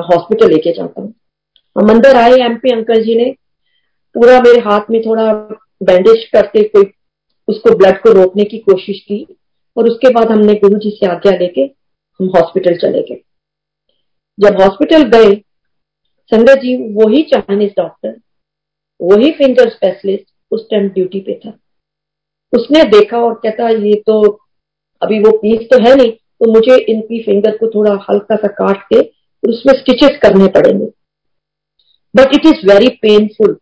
[0.07, 1.13] हॉस्पिटल लेके जाता हूँ।
[1.77, 3.31] हम अंदर आए एमपी अंकल जी ने,
[4.15, 5.25] पूरा मेरे हाथ में थोड़ा
[5.81, 6.85] बैंडेज करके कोई,
[7.49, 9.27] उसको ब्लड को रोकने की कोशिश की
[9.77, 11.63] और उसके बाद हमने गुरु जी से आज्ञा लेके
[12.21, 13.21] हम हॉस्पिटल चले गए।
[14.39, 15.35] जब हॉस्पिटल गए,
[16.33, 18.17] संगत जी वही चाइनीज़ डॉक्टर
[19.01, 21.53] वही फिंगर स्पेशलिस्ट उस टाइम ड्यूटी पे था।
[22.53, 24.21] उसने देखा और कहता, ये तो
[25.03, 28.83] अभी वो पीस तो है नहीं तो मुझे इनकी फिंगर को थोड़ा हल्का सा काट
[28.93, 29.01] के
[29.43, 30.87] उसमें स्टिचेस करने पड़ेंगे।
[32.15, 33.57] But it is very painful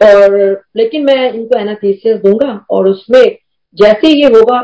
[0.00, 3.24] और, लेकिन मैं इनको एनाथीसियस दूँगा और उसमें
[3.76, 4.60] जैसे ये होगा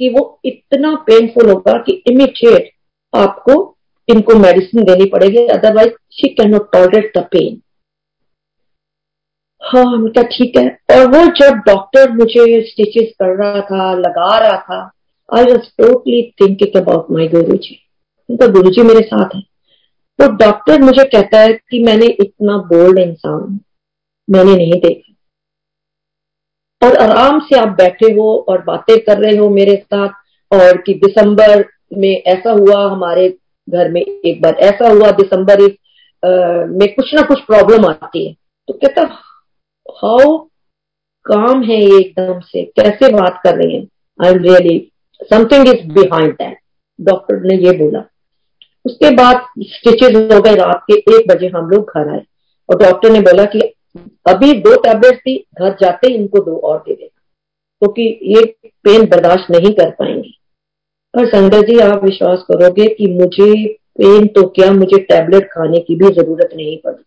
[0.00, 2.70] कि वो इतना पेनफुल होगा कि इमिडिएट
[3.12, 3.54] आपको
[4.08, 7.60] इनको मेडिसिन देनी पड़ेगी otherwise she can not tolerate the pain
[9.62, 10.66] हाँ उनका ठीक है?
[10.90, 14.90] और वो जब डॉक्टर मुझे स्टिचेस कर रहा था, लगा रहा था
[15.28, 17.78] I was totally thinking about my Guru ji
[18.28, 19.40] उनका गुरु जी मेरे साथ है।
[20.18, 23.58] तो डॉक्टर मुझे कहता है कि मैंने इतना बोल्ड इंसान
[24.28, 25.10] मैंने नहीं देखा।
[26.82, 30.08] और आराम से आप बैठे हो और बातें कर रहे हो मेरे साथ,
[30.50, 33.28] और कि दिसंबर में ऐसा हुआ, हमारे
[33.68, 35.60] घर में एक बार ऐसा हुआ, दिसंबर
[36.70, 38.32] में कुछ ना कुछ प्रॉब्लम आती है।
[38.68, 39.02] तो कहता,
[39.96, 40.36] हाउ
[41.26, 42.62] काम है ये एकदम से?
[42.78, 43.86] कैसे बात कर रही हैं?
[44.18, 44.78] I am really
[45.20, 46.58] something is behind that
[46.98, 48.02] doctor ने ये बोला।
[48.84, 52.22] उसके बाद स्टिचेस हो गए। रात के एक बजे हम लोग घर आए।
[52.68, 53.60] और डॉक्टर ने बोला कि
[54.26, 57.20] अभी दो टैबलेट थी घर जाते इनको दो और दे देना,
[57.82, 60.30] क्योंकि तो ये पेन बर्दाश्त नहीं कर पाएँगे।
[61.14, 63.66] पर संगत जी, आप विश्वास करोगे कि मुझे
[63.98, 67.02] पेन तो क्या, मुझे टैबलेट खाने की भी ज़रूरत नहीं पड़ी।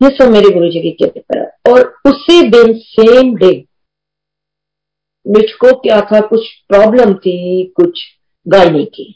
[0.00, 3.52] ये सब मेरे गुरु जी की कृपा है। और उसी दिन सेम डे
[5.26, 8.00] मुझको क्या था, कुछ प्रॉब्लम थी, कुछ
[8.46, 9.12] गायनी की।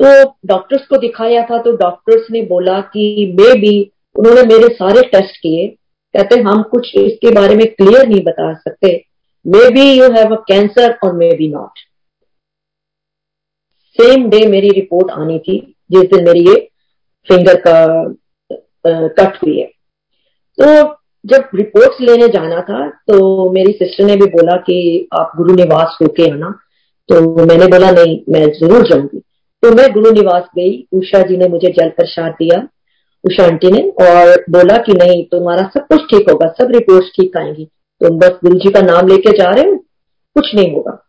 [0.00, 5.02] तो डॉक्टर्स को दिखाया था तो डॉक्टर्स ने बोला कि मे बी उन्होंने मेरे सारे
[5.08, 5.66] टेस्ट किए।
[6.14, 8.88] कहते, हम कुछ इसके बारे में क्लियर नहीं बता सकते।
[9.70, 11.78] Maybe you have a cancer और maybe not
[13.98, 15.58] same day मेरी रिपोर्ट आनी थी,
[15.92, 16.54] जिस दिन मेरी ये
[17.28, 18.04] फिंगर का
[18.84, 19.66] कट हुई है।
[20.58, 25.54] तो जब रिपोर्ट्स लेने जाना था तो मेरी सिस्टर ने भी बोला कि आप गुरु
[25.54, 26.50] निवास होके आना।
[27.08, 29.18] तो मैंने बोला, नहीं, मैं ज़रूर जाऊँगी।
[29.62, 32.58] तो मैं गुरु निवास गई। उषा जी ने मुझे जल प्रसाद दिया।
[33.24, 37.36] उषा आंटी ने और बोला कि नहीं, तुम्हारा सब कुछ ठीक होगा, सब रिपोर्ट्स ठीक
[37.36, 37.64] आएँगी।
[38.00, 39.76] तुम बस गुरु जी का नाम लेके जा रहे हो,
[40.36, 41.00] कुछ नहीं होगा।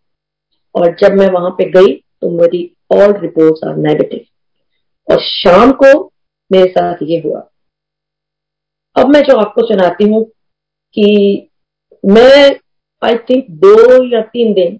[0.75, 2.61] और जब मैं वहाँ पे गई तो मेरी
[2.93, 5.91] ऑल रिपोर्ट्स आर नेगेटिव और शाम को
[6.51, 7.39] मेरे साथ ये हुआ।
[8.95, 10.23] अब मैं जो आपको सुनाती हूँ
[10.97, 11.49] कि
[12.03, 12.55] मैं
[13.01, 14.79] आई थिंक दो या तीन दिन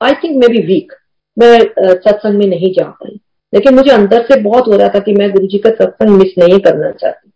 [0.00, 0.92] I think maybe week
[1.36, 1.58] मैं
[1.94, 3.17] सत्संग में नहीं जा पाई।
[3.54, 6.38] लेकिन मुझे अंदर से बहुत हो रहा था कि मैं गुरु जी का सत्संग मिस
[6.38, 7.30] नहीं करना चाहती।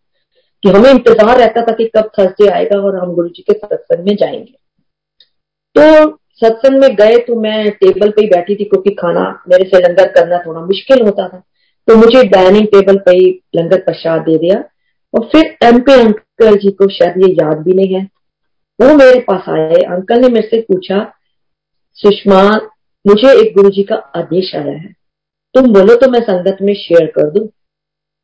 [0.62, 4.04] कि हमें इंतज़ार रहता था कि कब थर्सडे आएगा और हम गुरु जी के सत्संग
[4.04, 4.54] में जाएँगे।
[5.76, 9.78] तो सत्संग में गए तो मैं टेबल पे ही बैठी थी क्योंकि खाना मेरे से
[9.78, 11.42] लंगर करना थोड़ा मुश्किल होता था।
[11.88, 14.64] तो मुझे डाइनिंग टेबल पे ही लंगर प्रसाद दे दिया।
[15.14, 18.08] और फिर एमपी अंकल जी को शायद ये याद भी नहीं है।
[18.80, 21.12] वो मेरे पास आए। अंकल ने मेरे से पूछा,
[21.94, 22.42] सुषमा,
[23.06, 25.01] मुझे एक गुरु जी का आदेश आया है।
[25.54, 27.44] तुम बोलो तो मैं संगत में शेयर कर दू।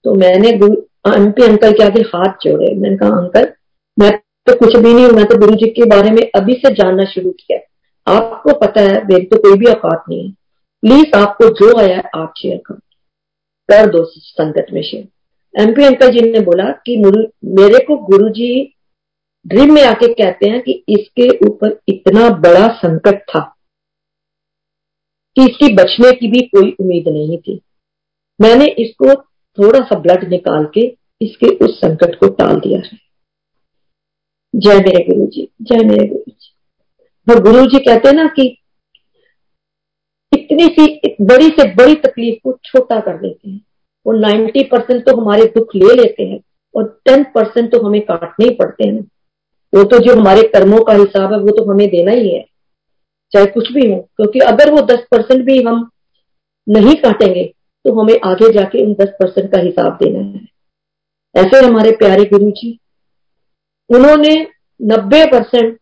[0.04, 3.46] तो मैंने एमपी अंकल के आगे हाथ जोड़े। मैंने कहा, अंकल,
[3.96, 4.10] मैं
[4.46, 7.30] तो कुछ भी नहीं मैं तो गुरु जी के बारे में अभी से जानना शुरू
[7.32, 7.58] किया
[8.06, 10.30] आपको पता है, मेरी तो कोई भी औकात नहीं है।
[10.82, 12.78] प्लीज़ आपको जो आया आप शेयर करो।
[13.68, 15.06] कर दो संगत में शेयर
[15.54, 18.50] एमपी अंकल जी ने बोला कि मेरे को गुरु जी
[19.46, 23.40] ड्रीम में आके कहते हैं कि इसके ऊपर इतना बड़ा संकट था।
[25.38, 27.61] कि इसकी बचने की भी कोई उम्मीद नहीं थी।
[28.40, 29.14] मैंने इसको
[29.59, 30.81] थोड़ा सा ब्लड निकाल के
[31.20, 32.98] इसके उस संकट को टाल दिया है।
[34.55, 38.46] जय मेरे गुरु जी जय मेरे गुरु जी और गुरु जी कहते हैं ना कि
[40.33, 43.61] इतनी सी, बड़ी से बड़ी तकलीफ़ को छोटा कर देते हैं।
[44.07, 46.40] वो नाइन्टी परसेंट तो हमारे दुख ले लेते हैं
[46.74, 49.01] और टेन परसेंट तो हमें काटने ही पड़ते हैं।
[49.72, 52.44] वो तो जो हमारे कर्मों का हिसाब है, वो तो हमें देना ही है।
[53.32, 55.88] चाहे कुछ भी हो, क्योंकि अगर वो दस परसेंट भी हम
[56.66, 57.44] नहीं काटेंगे
[57.84, 60.46] तो हमें आगे जाके उन दस परसेंट का हिसाब देना है।
[61.34, 62.78] ऐसे हमारे प्यारे गुरु जी,
[63.90, 64.34] उन्होंने
[64.80, 65.78] नब्बे परसेंट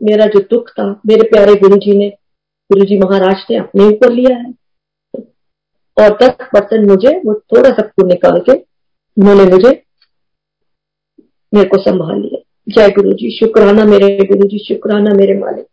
[0.00, 2.08] मेरा जो दुख था, मेरे प्यारे गुरु जी ने,
[2.70, 4.52] गुरु जी महाराज ने अपने ऊपर लिया है।
[5.96, 8.52] और दस परसेंट मुझे, वो थोड़ा सा खून निकाल के,
[9.16, 9.70] उन्होंने मुझे,
[11.52, 15.66] मेरे को संभाल लिया। जय गुरु जी, शुक्राना मेरे गुरु जी, शुक्राना मेरे मालिक।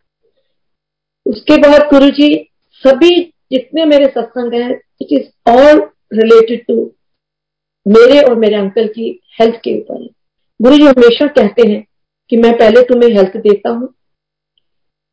[1.27, 2.29] उसके बाद गुरु जी,
[2.83, 3.09] सभी
[3.51, 5.79] जितने मेरे सत्संग हैं it is all
[6.13, 6.75] related to
[7.85, 9.09] मेरे और मेरे अंकल की
[9.39, 10.07] हेल्थ के ऊपर है।
[10.59, 11.83] गुरु जी हमेशा कहते हैं
[12.31, 13.87] कि मैं पहले तुम्हें हेल्थ देता हूँ,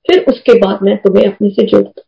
[0.08, 2.02] फिर उसके बाद मैं तुम्हें अपने से जोड़ता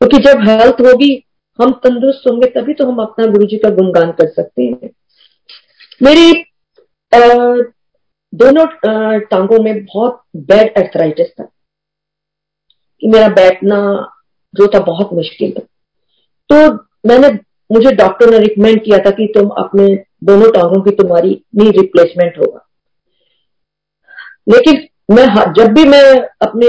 [0.00, 1.12] क्योंकि तो जब हेल्थ होगी,
[1.58, 4.90] हम तंदुरुस्त होंगे, तभी तो हम अपना गुरु जी का गुणगान कर सकते हैं।
[6.00, 6.32] मेरी
[8.32, 8.64] दोनों
[9.20, 11.48] टांगों में बहुत बैड एर्थराइटिस था।
[13.00, 13.78] कि मेरा बैठना
[14.54, 15.62] जो था बहुत मुश्किल था।
[16.50, 16.74] तो
[17.06, 17.28] मैंने,
[17.72, 19.86] मुझे डॉक्टर ने रिकमेंड किया था कि तुम अपने
[20.24, 22.66] दोनों टांगों की तुम्हारी नी रिप्लेसमेंट होगा।
[24.48, 26.04] लेकिन मैं जब भी मैं
[26.42, 26.68] अपने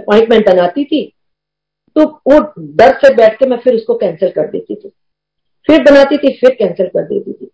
[0.00, 1.12] अपॉइंटमेंट बनाती थी
[1.96, 4.88] तो वो डर से बैठ के मैं फिर उसको कैंसिल कर देती थी।
[5.66, 7.50] फिर बनाती थी, फिर कैंसिल कर देती थी।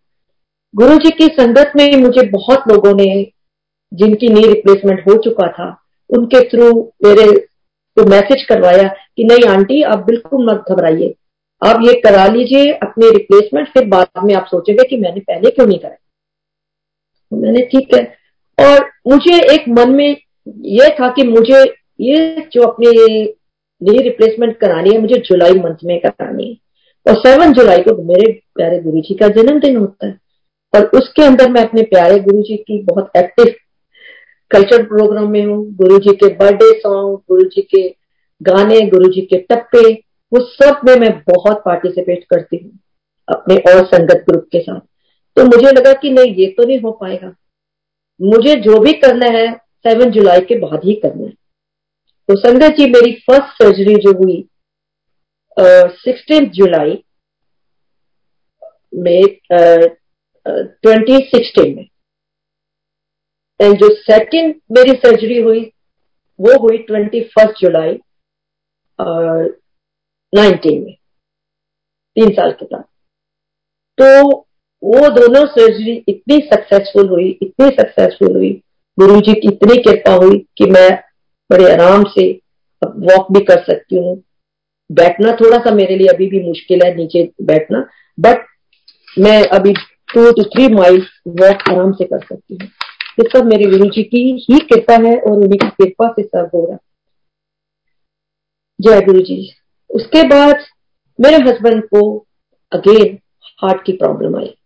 [0.74, 3.32] गुरु जी की संगत में मुझे बहुत लोगों ने,
[3.92, 5.68] जिनकी नी रिप्लेसमेंट हो चुका था,
[6.10, 7.46] उनके थ्रू मेरे
[7.96, 11.14] को मैसेज करवाया कि नहीं आंटी, आप बिल्कुल मत घबराइए।
[11.62, 15.66] आप ये करा लीजिए अपने रिप्लेसमेंट फिर बाद में आप सोचेंगे कि मैंने पहले क्यों
[15.66, 15.94] नहीं करा
[17.32, 18.02] तो मैंने ठीक है।
[18.58, 20.16] और मुझे एक मन में
[20.48, 21.62] यह था कि मुझे
[22.00, 22.90] ये जो अपने
[23.80, 26.56] नी रिप्लेसमेंट करानी है, मुझे जुलाई मंथ में करानी है।
[27.06, 30.18] और सेवन जुलाई को मेरे प्यारे गुरु जी का जन्मदिन होता है।
[30.74, 33.54] और उसके अंदर मैं अपने प्यारे गुरु जी की बहुत एक्टिव
[34.50, 37.88] कल्चर प्रोग्राम में हूँ गुरु जी के बर्थडे सॉन्ग गुरु जी के
[38.40, 39.92] गाने गुरु जी के टप्पे,
[40.32, 42.78] वो सब में मैं बहुत पार्टिसिपेट करती हूँ,
[43.28, 44.80] अपने और संगत ग्रुप के साथ।
[45.36, 47.34] तो मुझे लगा कि नहीं, ये तो नहीं हो पाएगा।
[48.20, 49.46] मुझे जो भी करना है
[49.86, 51.32] सेवन जुलाई के बाद ही करना है।
[52.28, 54.44] तो संगत जी, मेरी फ़र्स्ट सर्जरी जो हुई
[55.56, 57.02] सिक्सटीन जुलाई
[58.94, 61.86] में ट्वेंटी सिक्सटीन में।
[63.60, 65.60] एंड जो सेकंड मेरी सर्जरी हुई,
[66.38, 67.98] वो हुई ट्वेंटी फ़र्स्ट जुलाई
[70.32, 70.94] नाइनटीन में,
[72.16, 72.84] तीन साल के बाद।
[73.98, 74.06] तो
[74.82, 78.52] वो दोनों सर्जरी इतनी सक्सेसफुल हुई, इतनी सक्सेसफुल हुई,
[78.98, 80.90] गुरु जी की इतनी कृपा हुई कि मैं
[81.50, 82.30] बड़े आराम से
[82.82, 84.22] वॉक भी कर सकती हूँ।
[84.90, 87.86] बैठना थोड़ा सा मेरे लिए अभी भी मुश्किल है, नीचे बैठना
[88.18, 88.44] बट
[89.16, 89.72] मैं अभी
[90.14, 91.00] two two three mile
[91.40, 92.68] walk आराम से कर सकती हूँ।
[93.20, 96.50] ये सब मेरे गुरु जी की ही कृपा है और उन्हीं की कृपा से सब
[96.54, 96.78] हो रहा
[98.80, 99.52] जय गुरु जी।
[99.90, 100.64] उसके बाद
[101.20, 102.26] मेरे हस्बैंड को
[102.72, 103.18] अगेन
[103.62, 104.56] हार्ट की प्रॉब्लम आई।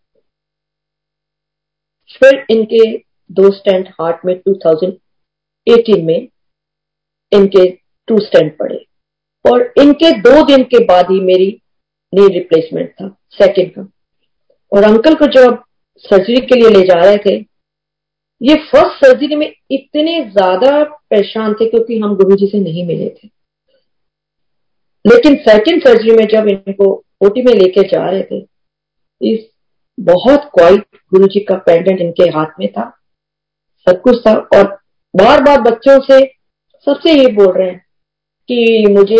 [2.19, 2.97] फिर इनके
[3.31, 6.27] दो स्टैंड हार्ट में 2018 में
[7.33, 7.69] इनके
[8.07, 8.85] टू स्टैंड पड़े।
[9.51, 11.61] और इनके दो दिन के बाद ही मेरी
[12.13, 13.81] नी रिप्लेसमेंट था सेकंड का।
[14.77, 15.63] और अंकल को जब
[15.97, 17.48] सर्जरी के लिए ले जा रहे थे
[18.41, 23.09] ये फ़र्स्ट सर्जरी में इतने ज़्यादा परेशान थे क्योंकि हम गुरु जी से नहीं मिले
[23.09, 23.27] थे।
[25.05, 26.91] लेकिन सेकंड सर्जरी में जब इनको
[27.25, 28.39] ओटी में लेके जा रहे थे,
[29.21, 29.39] इस
[29.97, 32.89] बहुत क्वाइट गुरु जी का पेंडेंट इनके हाथ में था।
[33.87, 34.65] सब कुछ था और
[35.13, 36.19] बार बार बच्चों से
[36.87, 37.85] सबसे ये बोल रहे हैं
[38.49, 39.17] कि मुझे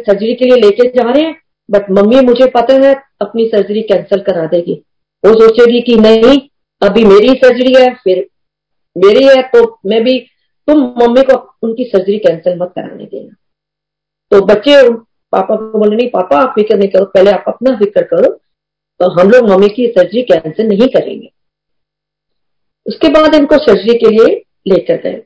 [0.00, 1.34] सर्जरी के लिए लेके जा रहे हैं
[1.68, 4.74] बट मम्मी मुझे पता है अपनी सर्जरी कैंसिल करा देगी।
[5.24, 6.38] वो सोचेगी कि नहीं,
[6.82, 8.26] अभी मेरी सर्जरी है, फिर
[8.96, 10.18] मेरी है तो मैं भी,
[10.68, 13.34] तुम मम्मी को उनकी सर्जरी कैंसिल मत कराने देना।
[14.32, 14.82] तो बच्चे,
[15.32, 18.30] पापा को बोले नहीं पापा, आप फ़िक्र नहीं करो, पहले आप अपना फ़िक्र करो
[19.00, 21.28] तो हम लोग मम्मी की सर्जरी कैंसिल नहीं करेंगे।
[22.86, 24.34] उसके बाद इनको सर्जरी के लिए
[24.68, 25.22] लेकर गए।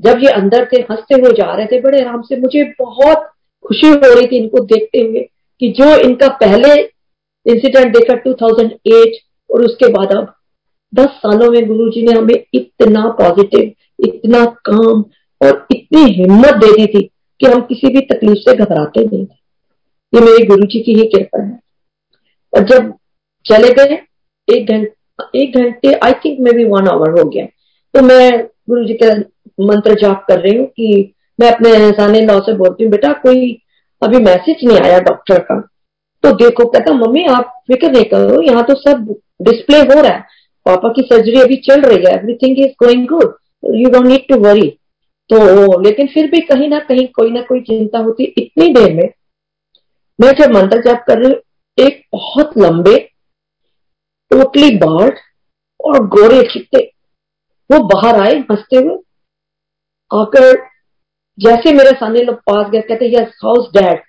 [0.00, 3.30] जब ये अंदर थे हँसते हुए जा रहे थे, बड़े आराम से, मुझे बहुत
[3.64, 5.20] खुशी हो रही थी इनको देखते हुए
[5.60, 6.74] कि जो इनका पहले
[7.46, 9.16] इंसिडेंट देखा 2008
[9.50, 10.34] और उसके बाद अब
[10.94, 13.72] 10 सालों में गुरु जी ने हमें इतना पॉजिटिव
[14.04, 15.04] इतना काम
[15.40, 19.42] और इतनी हिम्मत दे दी थी कि हम किसी भी तकलीफ़ से घबराते नहीं थे।
[20.14, 21.60] ये मेरे गुरु जी की ही कृपा है।
[22.56, 22.92] और जब
[23.44, 23.98] चले गए,
[24.48, 25.02] एक घंटे
[25.34, 27.46] एक घंटे I think maybe one hour हो गया।
[27.94, 29.14] तो मैं गुरु जी का
[29.60, 33.62] मंत्र जाप कर रही हूँ कि मैं अपने साने लॉ से बोलती हूँ, बेटा, कोई
[34.02, 35.60] अभी मैसेज नहीं आया डॉक्टर का?
[36.22, 40.24] तो देखो, कहता, मम्मी, आप फ़िक्र नहीं करो, यहाँ तो सब डिस्प्ले हो रहा है।
[40.66, 43.34] पापा की सर्जरी अभी चल रही है everything is going good
[43.76, 44.68] you don't need to worry
[45.30, 49.08] तो लेकिन फिर भी कहीं ना कहीं कोई ना कोई चिंता होती इतनी देर में
[50.18, 51.40] मैं जब मंत्र जाप कर रही हूँ,
[51.78, 52.98] एक बहुत लंबे,
[54.30, 55.18] टोटली बार्ड
[55.80, 56.78] और गोरे चिट्टे
[57.70, 58.96] वो बाहर आए, हँसते हुए,
[60.10, 60.56] आकर
[61.38, 64.00] जैसे मेरे सामने लोग पास गए, कहते यस हाउस डैड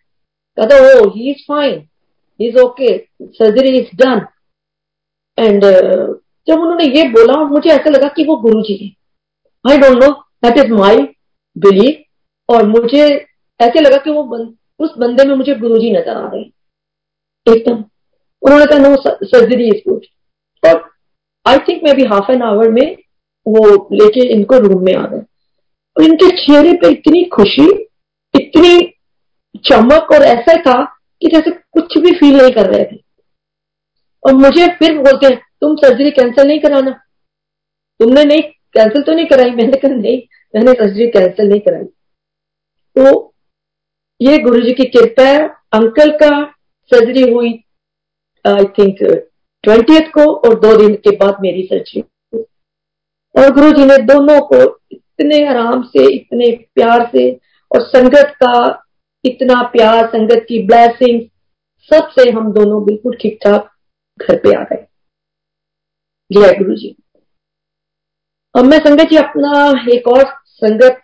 [0.58, 1.88] कहते ओ he is fine
[2.40, 4.26] is okay surgery is done
[5.38, 5.64] and
[6.48, 8.90] जब उन्होंने ये बोला और मुझे ऐसा लगा कि वो गुरु जी है।
[9.66, 10.10] I don't know
[10.46, 10.98] that is my
[11.56, 13.04] believe और मुझे
[13.60, 16.42] ऐसे लगा कि वो बन, उस बंदे में मुझे गुरु जी नज़र आ रहे
[17.48, 17.84] एकदम।
[18.42, 20.06] उन्होंने कहा नो सर्जरी इज़ गुड
[20.64, 20.82] और
[21.46, 22.96] I think maybe half an hour में
[23.46, 25.22] वो लेके इनको रूम में आ गए।
[25.96, 27.68] और इनके चेहरे पे इतनी खुशी
[28.34, 28.80] इतनी
[29.66, 30.84] चमक और ऐसा था
[31.22, 33.02] कि जैसे कुछ भी फील नहीं कर रहे थे।
[34.24, 36.92] और मुझे फिर बोलते हैं तुम सर्जरी कैंसिल नहीं कराना।
[38.00, 38.42] तुमने नहीं
[38.76, 40.22] कैंसिल तो नहीं कराई, मैंने कहा नहीं,
[40.54, 41.84] मैंने सर्जरी कैंसिल नहीं कराई।
[42.96, 43.34] तो
[44.22, 46.30] ये गुरु जी की कृपा है अंकल का
[46.92, 47.52] सर्जरी हुई
[48.46, 48.98] आई थिंक
[49.64, 52.02] ट्वेंटी को और दो दिन के बाद मेरी सर्जरी
[53.36, 57.32] और गुरु जी ने दोनों को इतने आराम से, इतने प्यार से
[57.72, 58.56] और संगत का
[59.26, 61.22] इतना प्यार, संगत की ब्लैसिंग
[61.92, 63.70] सबसे हम दोनों बिल्कुल ठीक ठाक
[64.20, 64.86] घर पे आ गए।
[66.32, 66.96] जय गुरु जी
[68.56, 69.52] अब मैं संगत जी अपना
[69.94, 71.02] एक और संगत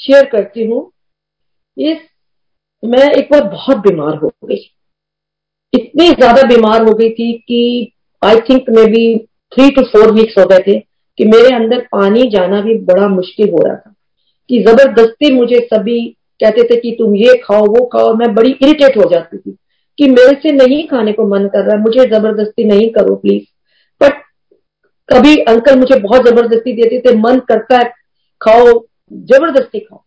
[0.00, 0.80] शेयर करती हूँ।
[1.76, 1.98] इस,
[2.82, 4.60] मैं एक बार बहुत बीमार हो गई।
[5.72, 9.02] इतनी ज़्यादा बीमार हो गई थी कि I think maybe
[9.52, 13.50] three two four weeks हो गए थे कि मेरे अंदर पानी जाना भी बड़ा मुश्किल
[13.50, 13.94] हो रहा था।
[14.50, 16.00] कि ज़बरदस्ती मुझे सभी
[16.40, 19.56] कहते थे कि तुम ये खाओ, वो खाओ मैं बड़ी इरिटेट हो जाती थी
[19.98, 23.44] कि मेरे से नहीं खाने को मन कर रहा है, मुझे ज़बरदस्ती नहीं करो प्लीज़
[24.00, 24.22] बट
[25.08, 27.84] कभी अंकल मुझे बहुत ज़बरदस्ती देते थे, मन करता है,
[28.40, 28.72] खाओ,
[29.12, 30.02] ज़बरदस्ती खाओ।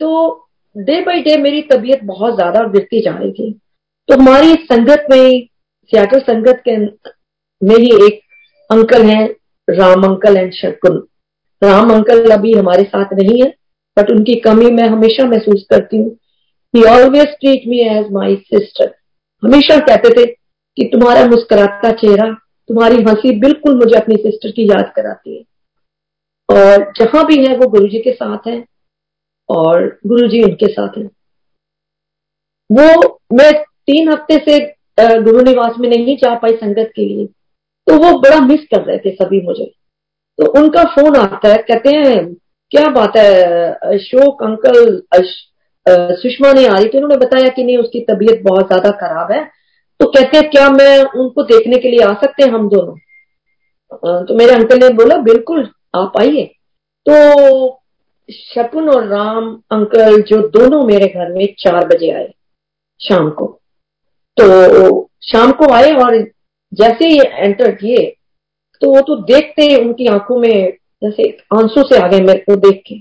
[0.00, 3.50] तो डे बाय डे मेरी तबीयत बहुत ज़्यादा गिरती जा रही थी।
[4.08, 5.46] तो हमारी संगत में,
[5.92, 8.20] सियाटल संगत के में ही एक
[8.70, 9.28] अंकल हैं,
[9.68, 10.96] राम अंकल एंड शकुन।
[11.62, 13.48] राम अंकल अभी हमारे साथ नहीं है
[13.96, 16.10] बट उनकी कमी मैं हमेशा महसूस करती हूँ।
[16.74, 18.94] He always treat me as my sister
[19.42, 22.28] हमेशा कहते थे कि तुम्हारा मुस्कुराता चेहरा
[22.68, 25.42] तुम्हारी हँसी बिल्कुल मुझे अपनी सिस्टर की याद कराती है।
[26.48, 28.64] और जहाँ भी है, वो गुरु जी के साथ है
[29.48, 31.04] और गुरु जी उनके साथ है।
[32.70, 34.58] वो, मैं तीन हफ़्ते से
[35.22, 37.26] गुरु निवास में नहीं जा पाई संगत के लिए
[37.86, 39.64] तो वो बड़ा मिस कर रहे थे सभी मुझे।
[40.38, 42.34] तो उनका फ़ोन आता है, कहते हैं,
[42.72, 45.00] क्या बात है, अशोक अंकल
[46.16, 49.42] सुषमा ने आ रही थी उन्होंने बताया कि नहीं, उसकी तबीयत बहुत ज़्यादा खराब है
[50.02, 52.94] तो कहते हैं, क्या मैं उनको देखने के लिए आ सकते हैं हम दोनों?
[54.26, 56.44] तो मेरे अंकल ने बोला, बिल्कुल, आप आइए।
[57.06, 57.78] तो
[58.28, 62.32] शकुन और राम अंकल जो दोनों मेरे घर में चार बजे आए
[63.00, 63.46] शाम को।
[64.36, 66.16] तो शाम को आए और
[66.72, 68.04] जैसे ये एंटर किए
[68.82, 70.72] तो वो तो देखते उनकी आँखों में
[71.04, 72.98] जैसे आँसू से आ गए मेरे को देख के।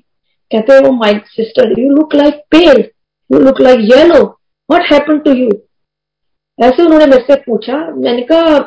[0.51, 2.83] कहते हैं वो my sister you look like pale
[3.29, 4.23] you look like yellow
[4.69, 5.49] what happen to you
[6.61, 8.57] ऐसे उन्होंने मेरे से पूछा, मैंने कहा,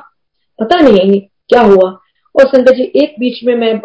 [0.59, 1.90] पता नहीं क्या हुआ?
[2.34, 3.76] और संगत जी, एक बीच में मैं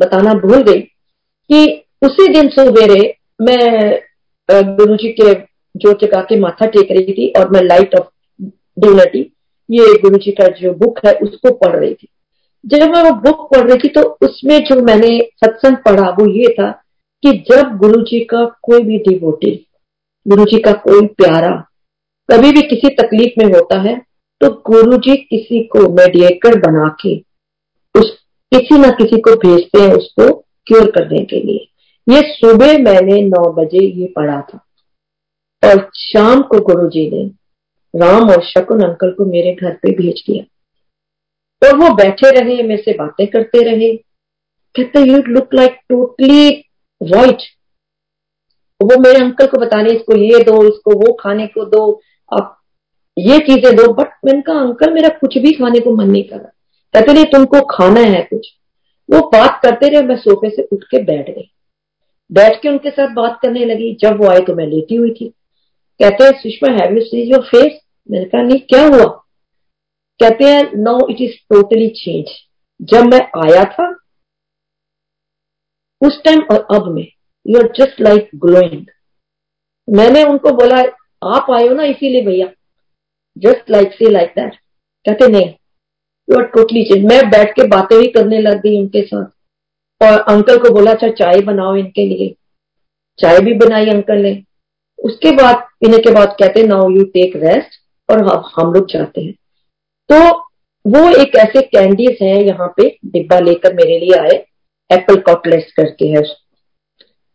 [0.00, 3.00] बताना भूल गई कि उसी दिन सवेरे
[3.40, 3.98] मैं
[4.48, 5.34] गुरु जी के
[5.74, 8.06] जो जगा के माथा टेक रही थी और मैं लाइट ऑफ़
[8.78, 9.20] डिग्निटी
[9.68, 12.08] ये गुरु जी का जो बुक है, उसको पढ़ रही थी।
[12.64, 16.54] जब मैं वो बुक पढ़ रही थी तो उसमें जो मैंने सत्संग पढ़ा, वो ये
[16.54, 16.70] था
[17.22, 19.54] कि जब गुरु जी का कोई भी डिवोटी
[20.26, 21.52] गुरु जी का कोई प्यारा
[22.28, 23.96] कभी भी किसी तकलीफ़ में होता है
[24.40, 27.16] तो गुरु जी किसी को मेडिएटर बना के
[27.94, 28.10] उस,
[28.52, 30.32] किसी ना किसी को भेजते हैं उसको
[30.66, 31.68] क्योर करने के लिए।
[32.06, 34.58] ये सुबह मैंने नौ बजे ये पढ़ा था।
[35.62, 37.24] और शाम को गुरु जी ने
[37.94, 40.44] राम और शकुन अंकल को मेरे घर पे भेज दिया।
[41.62, 43.96] और वो बैठे रहे, मेरे से बातें करते रहे।
[44.74, 46.50] कहते you look like totally
[47.00, 47.42] white
[48.80, 52.00] वो मेरे अंकल को बताने, इसको ये दो, इसको वो खाने को दो
[52.32, 52.58] आप
[53.16, 56.36] ये चीज़ें दो बट मैंने कहा अंकल मेरा कुछ भी खाने को मन नहीं कर
[56.36, 56.50] रहा।
[56.94, 58.46] कहते नहीं तुमको खाना है कुछ?
[59.08, 61.50] वो बात करते रहे, मैं सोफे से उठ के बैठ गई।
[62.30, 65.28] बैठ के उनके साथ बात करने लगी। जब वो आए तो मैं लेटी हुई थी।
[66.00, 67.80] कहते हैं, Sushma have you your face
[68.10, 69.04] मैंने कहा, नहीं, क्या हुआ?
[70.20, 72.30] कहते हैं no it is totally change
[72.80, 73.88] जब मैं आया था,
[76.02, 77.06] उस टाइम और अब में
[77.46, 78.86] you are just like glowing
[79.88, 80.82] मैंने उनको बोला
[81.22, 82.46] आप आए हो ना इसीलिए भैया।
[83.36, 84.54] Just like see like that
[85.06, 85.48] कहते, नहीं
[86.28, 89.26] यू आर टोटली चेंज मैं बैठ के बातें भी करने लग गई उनके साथ।
[90.00, 92.34] और अंकल को बोला अच्छा चाय बनाओ इनके लिए।
[93.18, 94.42] चाय भी बनाई अंकल ने।
[94.98, 98.22] उसके बाद, पीने के बाद कहते नाउ यू टेक रेस्ट और
[98.56, 99.32] हम लोग जाते हैं।
[100.10, 100.18] तो
[100.84, 104.36] वो एक ऐसे कैंडीज है यहाँ पे डिब्बा लेकर मेरे लिए आए
[104.90, 106.22] एप्पल कॉटलेट्स करके है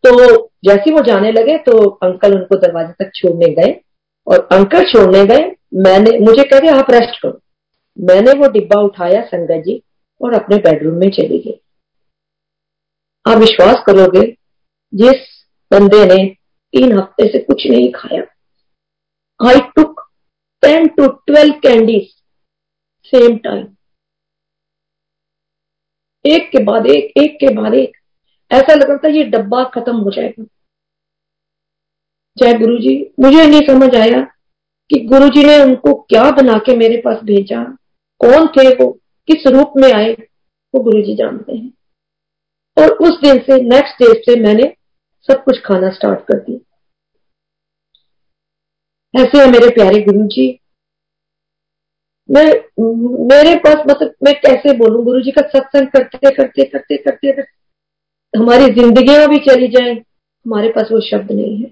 [0.04, 3.74] तो जैसे वो जाने लगे तो अंकल उनको दरवाजे तक छोड़ने गए।
[4.26, 5.44] और अंकल छोड़ने गए,
[5.76, 7.40] मैंने, मुझे कह दिया आप रेस्ट करो।
[7.96, 9.82] मैंने वो डिब्बा उठाया संगत जी
[10.20, 11.60] और अपने बेडरूम में चली गई
[13.26, 14.22] आप विश्वास करोगे,
[14.92, 15.26] जिस
[15.70, 16.24] बंदे ने
[16.74, 18.22] तीन हफ़्ते से कुछ नहीं खाया।
[19.40, 20.00] I took
[20.62, 22.08] ten to twelve candies
[23.12, 23.66] same time
[26.24, 27.96] एक के बाद एक एक के बाद एक।
[28.50, 30.44] ऐसा लग रहा था ये डब्बा खत्म हो जाएगा।
[32.36, 34.20] जय गुरु जी मुझे नहीं समझ आया
[34.90, 37.62] कि गुरु जी ने उनको क्या बना के मेरे पास भेजा।
[38.20, 38.90] कौन थे वो?
[39.28, 40.12] किस रूप में आए?
[40.74, 41.72] वो गुरु जी जानते हैं।
[42.76, 44.72] और उस दिन से नेक्स्ट डे से मैंने
[45.28, 46.58] सब कुछ खाना स्टार्ट कर दिया।
[49.14, 50.48] ऐसे है मेरे प्यारे गुरु जी
[52.28, 52.44] मैं,
[53.26, 55.04] मेरे पास मतलब मैं कैसे बोलूँ?
[55.04, 57.57] गुरु जी का सत्संग करते करते करते करते
[58.34, 61.68] हमारी जिंदगियाँ भी चली जाए, हमारे पास वो शब्द नहीं है।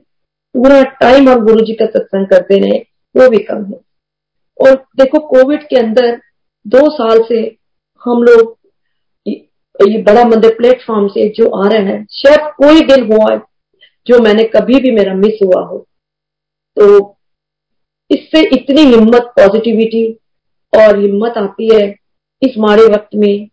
[0.54, 2.78] पूरा टाइम हम गुरु जी का सत्संग करते रहे,
[3.14, 3.80] वो भी कम है।
[4.58, 6.16] और देखो कोविड के अंदर
[6.66, 7.40] दो साल से
[8.02, 8.56] हम लोग
[9.26, 13.34] ये बड़ा मंदिर प्लेटफॉर्म से जो आ रहा है, शायद कोई दिन हुआ
[14.06, 15.78] जो मैंने कभी भी मेरा मिस हुआ हो।
[16.76, 17.16] तो
[18.10, 20.06] इससे इतनी हिम्मत पॉजिटिविटी
[20.72, 21.84] और हिम्मत आती है
[22.42, 23.48] इस माड़े वक्त में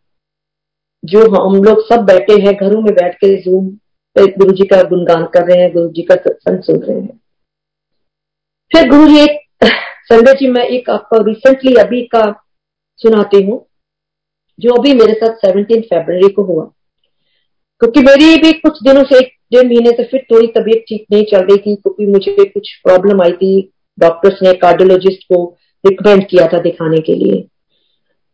[1.05, 3.69] जो हम लोग सब बैठे हैं, घरों में बैठ के जूम
[4.15, 7.19] पे गुरु जी का गुणगान कर रहे हैं, गुरु जी का सत्संग सुन रहे हैं।
[8.71, 9.39] फिर गुरु जी, एक
[10.03, 12.43] संजय जी, मैं एक आपका रिसेंटली अभी का
[12.95, 13.65] सुनाती हूँ,
[14.59, 16.65] जो अभी मेरे साथ सेवनटीन फेबर को हुआ।
[17.79, 21.23] क्योंकि मेरी भी कुछ दिनों से, एक डेढ़ महीने से फिर थोड़ी तबीयत ठीक नहीं
[21.23, 26.47] चल रही थी, क्योंकि मुझे कुछ प्रॉब्लम आई थी। डॉक्टर्स ने कार्डियोलॉजिस्ट को रिकमेंड किया
[26.47, 27.41] था दिखाने के लिए।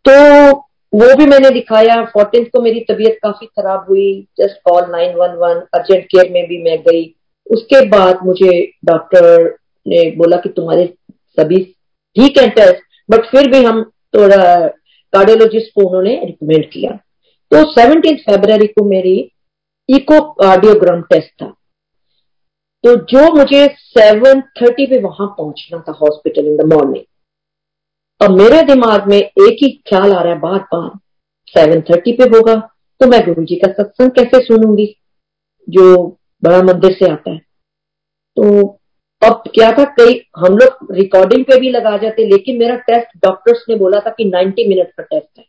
[0.06, 5.16] तो वो भी मैंने दिखाया फोर्टीन को मेरी तबीयत काफ़ी खराब हुई just call nine
[5.16, 7.04] one one urgent care में भी मैं गई।
[7.48, 8.52] उसके बाद मुझे
[8.86, 9.44] डॉक्टर
[9.86, 10.86] ने बोला कि तुम्हारे
[11.38, 11.64] सभी
[12.16, 13.84] ठीक है टेस्ट बट फिर भी हम
[14.16, 14.38] थोड़ा
[15.14, 16.92] कार्डियोलॉजिस्ट को उन्होंने रिकमेंड किया।
[17.52, 19.16] तो सेवनटीन फेबर को मेरी
[19.90, 21.54] इको कार्डियोग्राम टेस्ट था।
[22.84, 27.04] तो जो मुझे सेवन थर्टी पे वहाँ पहुँचना था हॉस्पिटल इन द मॉर्निंग
[28.22, 30.90] अब मेरे दिमाग में एक ही ख्याल आ रहा है बार बार
[31.48, 32.56] सेवन थर्टी पे होगा
[33.02, 34.96] तो मैं गुरु जी का सत्संग कैसे सुनूँगी?
[35.68, 37.38] जो बड़ा मंदिर से आता है।
[38.38, 38.68] तो
[39.22, 43.64] अब क्या था, कई हम लोग रिकॉर्डिंग पे भी लगा जाते, लेकिन मेरा टेस्ट डॉक्टर्स
[43.70, 45.46] ने बोला था कि 90 मिनट का टेस्ट है।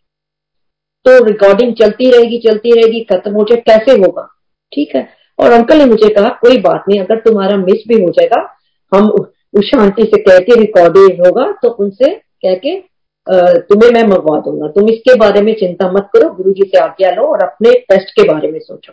[1.07, 4.29] तो रिकॉर्डिंग चलती रहेगी चलती रहेगी, खत्म हो जाए, कैसे होगा?
[4.73, 5.09] ठीक है।
[5.39, 8.57] और अंकल ने मुझे कहा, कोई बात नहीं, अगर तुम्हारा मिस भी हो जाएगा,
[8.93, 12.79] हम उस शांति से कहते रिकॉर्डिंग होगा तो उनसे कह के
[13.27, 17.11] तुम्हें मैं मंगवा दूँगा। तुम इसके बारे में चिंता मत करो गुरु जी से आज्ञा
[17.11, 18.93] लो और अपने टेस्ट के बारे में सोचो।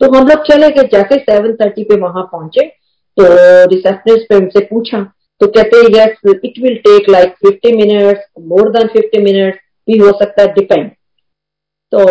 [0.00, 2.66] तो हम लोग चले गए जैसे सेवन थर्टी पे वहाँ पहुँचे।
[3.16, 3.24] तो
[3.70, 5.02] रिसेप्शनिस्ट पे उनसे पूछा
[5.40, 10.10] तो कहते yes it will take like fifty minutes more then fifty minutes भी हो
[10.18, 10.90] सकता है डिपेंड
[11.92, 12.04] तो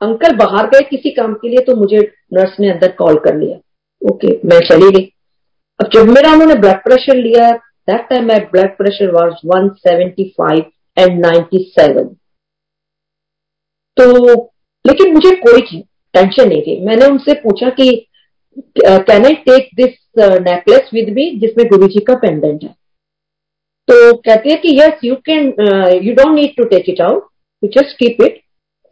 [0.00, 1.98] अंकल बाहर गए किसी काम के लिए तो मुझे
[2.34, 3.56] नर्स ने अंदर कॉल कर लिया।
[4.02, 5.04] ओके मैं चली गई।
[5.80, 7.50] अब जब मेरा उन्होंने ब्लड प्रेशर लिया
[7.88, 10.62] that time my blood pressure was 175
[10.96, 12.14] and 97
[13.96, 14.32] तो
[14.84, 15.60] लेकिन मुझे कोई
[16.14, 17.90] टेंशन नहीं थी। मैंने उनसे पूछा कि
[18.78, 22.68] can I take this necklace with me जिसमें गुरु जी का पेंडेंट है?
[23.88, 25.46] तो कहते हैं कि yes you can
[26.04, 27.28] you don't need to take it out
[27.62, 28.40] you just keep it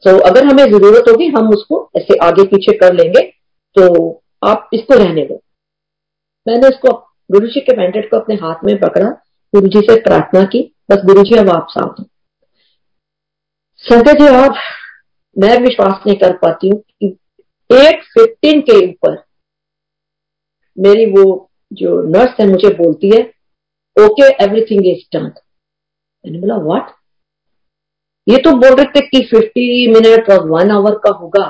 [0.03, 3.23] so अगर हमें ज़रूरत होगी, हम उसको ऐसे आगे पीछे कर लेंगे।
[3.77, 5.41] तो आप इसको रहने दो।
[6.47, 6.93] मैंने उसको
[7.31, 9.09] गुरु जी के पेंडेंट को अपने हाथ में पकड़ा
[9.53, 10.61] गुरु जी से प्रार्थना की,
[10.91, 12.03] बस गुरु जी अब आप साथ
[13.83, 14.57] संजय जी आप
[15.37, 17.07] मैं विश्वास नहीं कर पाती हूँ कि
[17.71, 19.17] एट फिफ्टीन के ऊपर
[20.77, 21.25] मेरी वो
[21.73, 23.23] जो नर्स है मुझे बोलती है
[23.97, 26.93] ओके एवरीथिंग इज़ डन मैंने बोला व्हाट
[28.27, 31.47] ये तो बोल रहे थे कि फिफ्टी मिनट और वन आवर का होगा।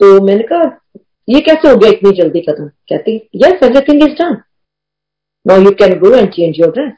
[0.00, 0.64] तो मैंने कहा,
[1.28, 2.66] ये कैसे हो गया इतनी जल्दी खत्म?
[2.68, 4.42] कहती yes everything is done
[5.46, 6.92] now you can go and change your dress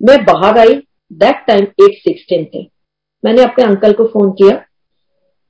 [0.00, 0.74] मैं बाहर आई
[1.12, 2.62] दैट टाइम एट सिक्सटीन थे।
[3.24, 4.62] मैंने अपने अंकल को फ़ोन किया।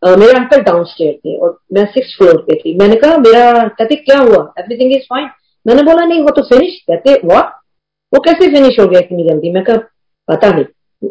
[0.03, 3.67] Uh, मेरे अंकल डाउन स्टेयर थे और मैं सिक्स फ्लोर पे थी। मैंने कहा मेरा
[3.69, 4.43] कहते क्या हुआ?
[4.59, 5.29] एवरीथिंग इज़ फाइन
[5.67, 7.43] मैंने बोला नहीं वो तो फिनिश कहते वाह
[8.12, 9.51] वो कैसे फिनिश हो गया इतनी जल्दी?
[9.53, 9.77] मैं कहा
[10.29, 11.11] पता नहीं.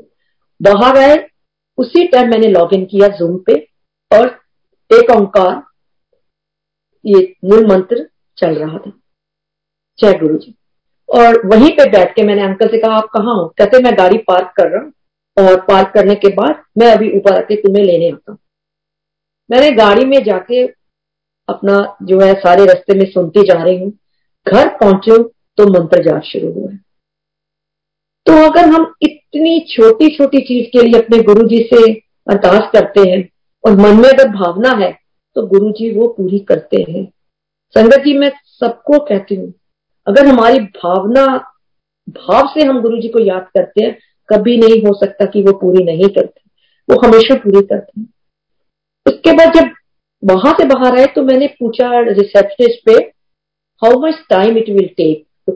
[0.60, 1.18] बाहर आए
[1.78, 3.56] उसी टाइम मैंने लॉग इन किया जूम पे
[4.12, 4.28] और
[4.92, 5.62] एक ओंकार
[7.06, 8.92] ये मूल मंत्र चल रहा था।
[10.00, 10.54] जय गुरु जी
[11.10, 13.46] और वहीं पे बैठ के मैंने अंकल से कहा, आप कहाँ हो?
[13.48, 14.92] कहते, मैं गाड़ी पार्क कर रहा हूँ
[15.38, 18.38] और पार्क करने के बाद मैं अभी ऊपर आके तुम्हें लेने आता हूँ।
[19.50, 20.66] मैंने गाड़ी में जाके
[21.48, 23.92] अपना जो है सारे रास्ते में सुनती जा रही हूँ।
[24.48, 25.18] घर पहुँचे
[25.58, 26.72] तो मंत्र जाप शुरू हुआ
[28.26, 31.82] तो अगर हम इतनी छोटी छोटी चीज़ के लिए अपने गुरु जी से
[32.28, 33.20] अरदास करते हैं
[33.64, 34.92] और मन में अगर भावना है
[35.36, 37.04] तो गुरु जी वो पूरी करते हैं।
[37.76, 39.54] संगत जी, मैं सबको कहती हूँ
[40.08, 41.26] अगर हमारी भावना
[42.08, 43.98] भाव से हम गुरु जी को याद करते हैं
[44.30, 46.42] कभी नहीं हो सकता कि वो पूरी नहीं करते।
[46.90, 48.08] वो हमेशा पूरी करते हैं।
[49.06, 49.70] उसके बाद जब
[50.24, 52.94] वहाँ से बाहर आए तो मैंने पूछा रिसेप्शनिस्ट पे
[53.82, 55.54] how much time it will take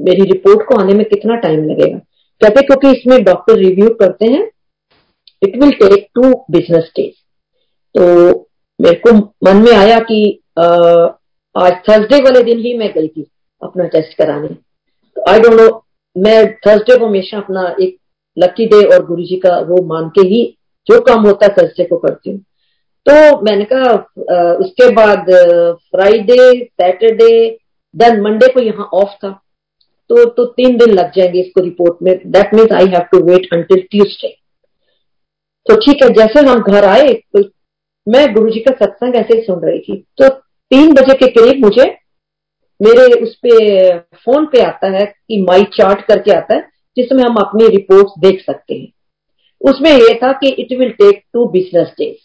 [0.00, 1.98] मेरी रिपोर्ट को आने में कितना टाइम लगेगा?
[2.40, 4.42] कहते क्योंकि इसमें डॉक्टर रिव्यू करते हैं
[5.42, 7.14] it will take two business days
[7.94, 8.04] तो
[8.80, 10.18] मेरे को मन में आया कि
[10.58, 10.64] आ,
[11.54, 13.26] आज थर्सडे वाले दिन ही मैं गई थी।
[13.62, 15.68] अपना टेस्ट कराने। तो आई डोंट नो
[16.16, 17.96] मैं थर्सडे को हमेशा अपना एक
[18.36, 20.44] लकी डे और गुरु जी का वो मान के ही
[20.86, 22.38] जो काम होता है थर्सडे को करती हूँ।
[23.06, 23.92] तो मैंने कहा
[24.56, 25.30] उसके बाद
[25.90, 27.28] फ्राइडे सैटरडे
[27.94, 29.30] देन मंडे को यहाँ ऑफ़ था।
[30.10, 33.48] तो तो तीन दिन लग जाएँगे इसको रिपोर्ट में। That means I have to wait
[33.54, 34.28] until Tuesday
[35.66, 37.42] तो ठीक है, जैसे हम घर आए तो
[38.06, 41.64] मैं गुरु जी का सत्संग ऐसे ही सुन रही थी। तो तीन बजे के करीब
[41.64, 41.84] मुझे
[42.80, 46.60] मेरे उस पे फ़ोन पे आता है कि माई चार्ट करके आता है,
[46.96, 48.92] जिसमें हम अपनी रिपोर्ट्स देख सकते हैं।
[49.60, 52.16] उसमें यह था कि it will take two business days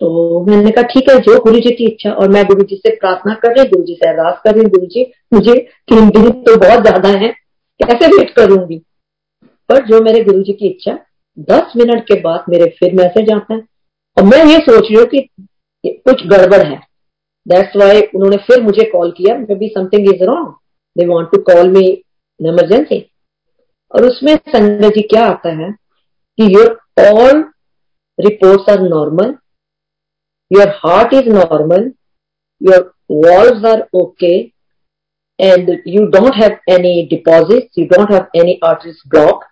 [0.00, 2.94] तो मैंने कहा, ठीक है, जो गुरु जी की इच्छा, और मैं गुरु जी से
[2.96, 5.54] प्रार्थना कर रही गुरु जी से अरदास कर रही गुरु जी मुझे
[5.88, 7.28] तीन दिन तो बहुत ज़्यादा है,
[7.80, 8.78] कैसे वेट करूँगी?
[9.70, 10.98] पर जो मेरे गुरु जी की इच्छा,
[11.50, 13.60] दस मिनट के बाद मेरे फिर मैसेज आता है।
[14.16, 15.20] और मैं ये सोच रही हूँ कि
[15.84, 16.80] कुछ गड़बड़ है।
[17.46, 20.48] दैट्स वाई उन्होंने फिर मुझे कॉल किया। Maybe something is wrong
[20.96, 23.00] they want to call me in emergency
[23.90, 25.70] और उसमें संग जी क्या आता है
[26.38, 27.44] कि your all
[28.18, 29.34] report are normal
[30.50, 31.90] your heart is normal
[32.60, 34.34] your walls are okay
[35.38, 39.44] and you don't have any deposit you don't have any artist block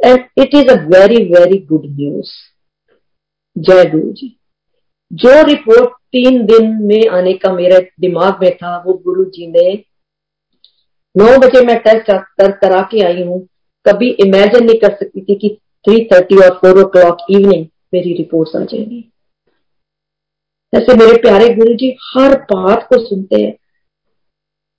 [0.00, 2.30] and it is a very very good news
[3.56, 4.36] जय गुरु जी
[5.14, 9.84] जो report तीन दिन में आने का मेरे दिमाग में था, वो गुरु जी ने
[11.16, 13.48] नौ बजे मैं टेस्ट कर, करा के आई हूँ।
[13.88, 18.12] कभी इमेजिन नहीं कर सकती थी कि थ्री थर्टी और फोर ओ क्लॉक इवनिंग मेरी
[18.14, 19.00] रिपोर्ट आ जाएँगी।
[20.74, 23.56] जैसे मेरे प्यारे गुरु जी हर बात को सुनते हैं।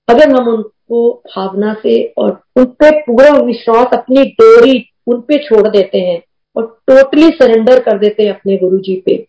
[0.08, 5.98] अगर हम उनको भावना से और उन पूरा विश्वास अपनी डोरी उन पे छोड़ देते
[5.98, 6.22] हैं
[6.56, 9.26] और टोटली सरेंडर कर देते हैं अपने गुरु जी पे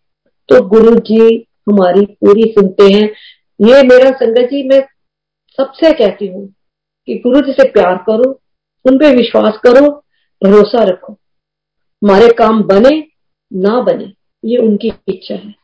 [0.49, 3.09] तो गुरु जी हमारी पूरी सुनते हैं।
[3.61, 4.81] ये मेरा संगत जी, मैं
[5.57, 6.47] सबसे कहती हूँ
[7.07, 8.41] कि गुरु जी से प्यार करो,
[8.85, 9.89] उन पे विश्वास करो,
[10.43, 11.13] भरोसा रखो।
[12.01, 13.07] हमारे काम बने,
[13.53, 14.13] ना बने,
[14.45, 15.55] ये उनकी इच्छा है।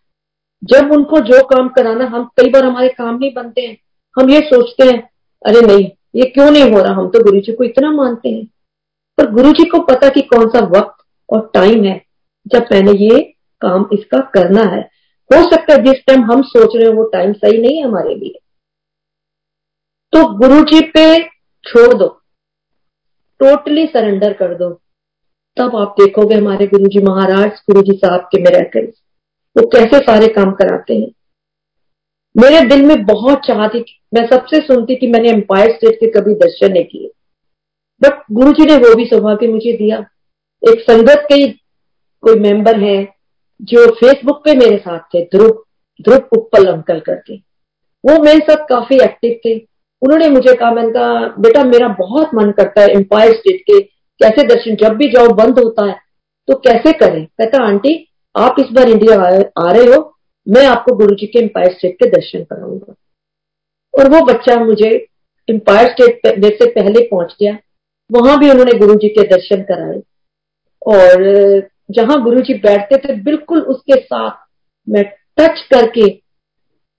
[0.63, 3.77] जब उनको जो काम कराना, हम कई बार हमारे काम नहीं बनते हैं।
[4.19, 5.09] हम ये सोचते हैं,
[5.45, 6.93] अरे नहीं, ये क्यों नहीं हो रहा?
[6.93, 8.45] हम तो गुरु जी को इतना मानते हैं।
[9.17, 12.05] पर गुरु जी को पता कि कौन सा वक्त और टाइम है,
[12.47, 14.82] जब मैंने ये काम इसका करना है।
[15.30, 18.16] हो सकता है जिस टाइम हम सोच रहे हैं, वो टाइम सही नहीं है हमारे
[18.16, 18.39] लिए।
[20.14, 21.24] तो गुरु जी पे
[21.64, 22.07] छोड़ दो।
[23.39, 24.82] टोटली सरेंडर कर दो।
[25.57, 28.82] तब आप देखोगे हमारे गुरु जी महाराज, गुरु जी साहब के मेरे
[29.57, 31.12] वो कैसे सारे काम कराते हैं।
[32.38, 36.34] मेरे दिल में बहुत चाह थी मैं सबसे सुनती कि मैंने एम्पायर स्टेट के कभी
[36.34, 37.12] दर्शन नहीं किए।
[38.03, 39.97] बट गुरु जी ने वो भी सौभाग्य मुझे दिया।
[40.64, 41.47] एक संगत के
[42.22, 43.20] कोई मेंबर है
[43.62, 45.64] जो फेसबुक पे मेरे साथ थे, ध्रुव
[46.01, 47.36] ध्रुव उप्पल अंकल करके।
[48.03, 49.55] वो मेरे साथ काफ़ी एक्टिव थे।
[50.01, 53.80] उन्होंने मुझे कहा, मैंने कहा, बेटा, मेरा बहुत मन करता है एम्पायर स्टेट के,
[54.20, 55.99] कैसे दर्शन, जब भी जाओ, बंद होता है
[56.47, 57.26] तो कैसे करें?
[57.26, 57.93] कहता आंटी,
[58.36, 59.20] आप इस बार इंडिया
[59.68, 62.93] आ रहे हो, मैं आपको गुरु जी के एम्पायर स्टेट के दर्शन कराऊँगा।
[63.93, 64.89] और वो बच्चा मुझे
[65.49, 67.57] एम्पायर स्टेट मेरे से पहले पहुँच गया।
[68.12, 70.01] वहाँ भी उन्होंने गुरु जी के दर्शन कराए।
[70.88, 74.31] और जहाँ गुरु जी बैठते थे, बिल्कुल उसके साथ
[74.87, 75.03] मैं
[75.37, 76.21] टच करके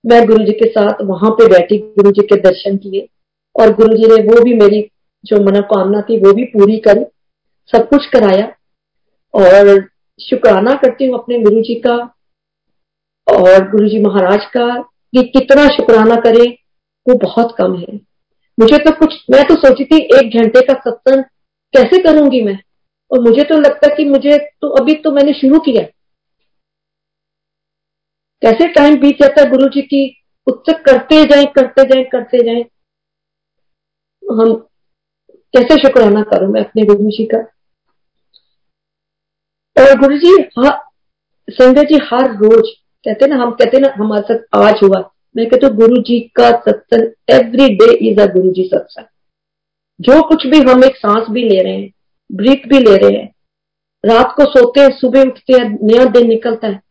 [0.03, 3.07] मैं गुरु जी के साथ वहाँ पे बैठी गुरु जी के दर्शन किए।
[3.55, 4.81] और गुरु जी ने वो भी मेरी
[5.25, 7.05] जो मनोकामना थी, वो भी पूरी करी,
[7.73, 8.51] सब कुछ कराया।
[9.33, 9.89] और
[10.19, 11.95] शुक्राना करती हूँ अपने गुरु जी का
[13.27, 16.49] और गुरु जी महाराज का कि कितना शुक्राना करे,
[17.09, 17.95] वो बहुत कम है।
[18.59, 21.23] मुझे तो कुछ, मैं तो सोची थी, एक घंटे का सत्संग
[21.73, 22.59] कैसे करूँगी मैं?
[23.13, 25.83] और मुझे तो लगता कि मुझे तो अभी तो मैंने शुरू किया
[28.41, 32.61] कैसे टाइम बीत जाता है गुरु जी की उत्सुक करते जाए करते जाए करते जाए।
[34.23, 34.53] हम
[35.53, 37.37] कैसे शुक्राना करूँ मैं अपने गुरु जी का?
[39.75, 40.71] और गुरु जी हाँ
[41.47, 42.69] संगत जी, हर रोज,
[43.05, 44.99] कहते ना, हम कहते ना, हमारे साथ आज हुआ।
[45.37, 49.05] मैं कहते गुरु जी का सत्संग एवरी डे इज़ अ गुरु जी सत्संग।
[49.99, 51.91] जो कुछ भी हम एक सांस भी ले रहे हैं
[52.31, 53.35] ब्रीथ भी ले रहे हैं।
[54.05, 56.81] रात को सोते हैं, सुबह उठते हैं, नया दिन निकलता है।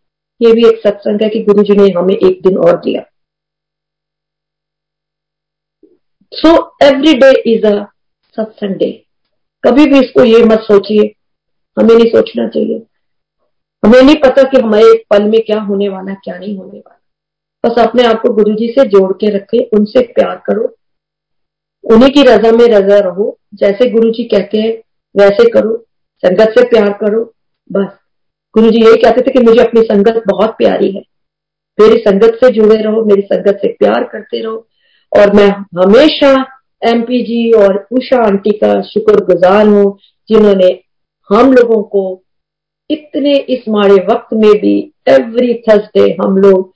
[0.42, 3.02] ये भी एक सत्संग है कि गुरु जी ने हमें एक दिन और दिया।
[6.32, 7.84] So every day is a
[8.36, 9.06] satsang day
[9.64, 11.14] कभी भी इसको ये मत सोचिए।
[11.78, 12.82] हमें नहीं सोचना चाहिए।
[13.84, 16.98] हमें नहीं पता कि हमारे एक पल में क्या होने वाला, क्या नहीं होने वाला।
[17.66, 20.76] बस अपने आप को गुरु जी से जोड़ के रखे, उनसे प्यार करो।
[21.84, 25.76] उन्हीं की रजा में रजा रहो। जैसे गुरु जी कहते हैं वैसे करो,
[26.22, 27.22] संगत से प्यार करो,
[27.70, 27.88] बस।
[28.54, 31.02] गुरु जी यही कहते थे कि मुझे अपनी संगत बहुत प्यारी है।
[31.78, 34.66] मेरी संगत से जुड़े रहो, मेरी संगत से प्यार करते रहो।
[35.12, 35.48] और मैं
[35.78, 36.32] हमेशा
[36.82, 39.98] एमपी जी और उषा आंटी का शुक्र गुजार हूँ,
[40.28, 40.68] जिन्होंने
[41.30, 42.22] हम लोगों को
[42.90, 44.76] इतने इस माड़े वक्त में भी
[45.08, 46.72] एवरी थर्सडे हम लोग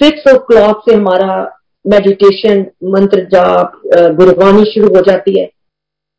[0.00, 1.34] सिक्स ओ क्लॉक से हमारा
[1.84, 3.80] मेडिटेशन मंत्र जाप
[4.16, 5.50] गुरबानी शुरू हो जाती है।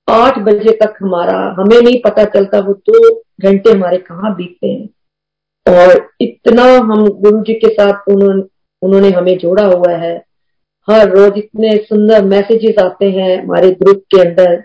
[0.10, 4.90] आठ बजे तक हमारा हमें नहीं पता चलता वो दो घंटे हमारे कहाँ बीतते हैं।
[5.68, 8.44] और इतना हम गुरु जी के साथ उन्होंने
[8.82, 10.16] उन्होंने हमें जोड़ा हुआ है।
[10.90, 14.64] हर रोज इतने सुंदर मैसेजेस आते हैं हमारे ग्रुप के अंदर।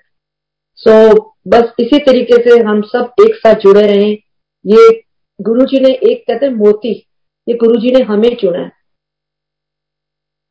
[0.75, 4.11] सो so, बस इसी तरीके से हम सब एक साथ जुड़े रहे।
[4.67, 5.03] ये
[5.41, 6.93] गुरु जी ने एक कहते हैं मोती
[7.49, 8.73] ये गुरु जी ने हमें चुना है।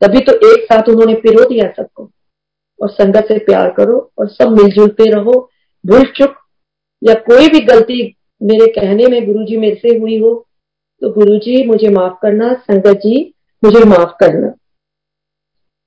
[0.01, 2.11] तभी तो एक साथ उन्होंने पिरो दिया सबको।
[2.81, 5.39] और संगत से प्यार करो और सब मिलजुल पे रहो।
[5.85, 6.35] भूल चुक
[7.01, 8.03] या कोई भी गलती
[8.41, 10.33] मेरे कहने में गुरु जी मेरे से हुई हो
[11.01, 14.53] तो गुरु जी मुझे माफ़ करना, संगत जी मुझे माफ़ करना।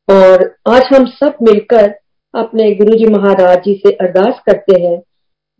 [0.08, 1.90] और आज हम सब मिलकर
[2.34, 4.98] अपने गुरु जी महाराज जी से अरदास करते हैं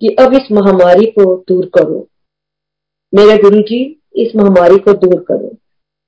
[0.02, 2.06] कि अब इस महामारी को दूर करो।
[3.12, 3.80] मेरे गुरु जी
[4.16, 5.48] इस महामारी को दूर करो।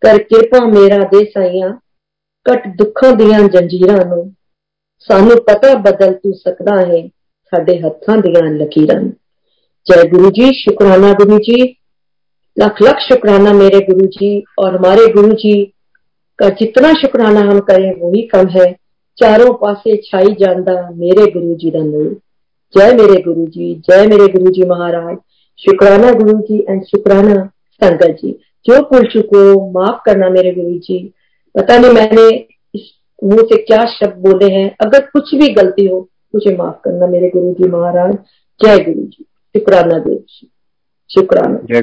[0.03, 1.69] कर कृपा मेरा दे साइया
[2.47, 3.91] कट दुखा दिया जंजीर
[5.01, 7.07] सानू पता बदल तू सकता है
[7.53, 8.93] साडे हथा दिया लकीर
[9.87, 11.63] जय गुरु जी शुक्राना गुरु जी
[12.57, 15.55] लख लख शुक्राना मेरे गुरु जी और हमारे गुरु जी
[16.39, 18.73] का जितना शुक्राना हम करें वही कम है
[19.19, 22.09] चारों पासे छाई जाता मेरे गुरु जी का नूर
[22.75, 25.17] जय मेरे गुरु जी जय मेरे गुरु जी महाराज
[25.59, 27.37] शुक्राना गुरु जी एंड शुक्राना
[27.83, 28.33] संगत जी
[28.67, 30.99] जो भूल चुको माफ़ करना मेरे गुरु जी
[31.55, 32.29] पता नहीं मैंने
[33.25, 34.77] मुँह से क्या शब्द बोले हैं?
[34.81, 36.01] अगर कुछ भी गलती हो
[36.35, 38.15] मुझे माफ़ करना मेरे गुरु जी महाराज।
[38.61, 39.25] जय गुरु जी
[39.57, 40.51] शुक्राना गुरु जी।
[41.11, 41.83] शुक्राना। जय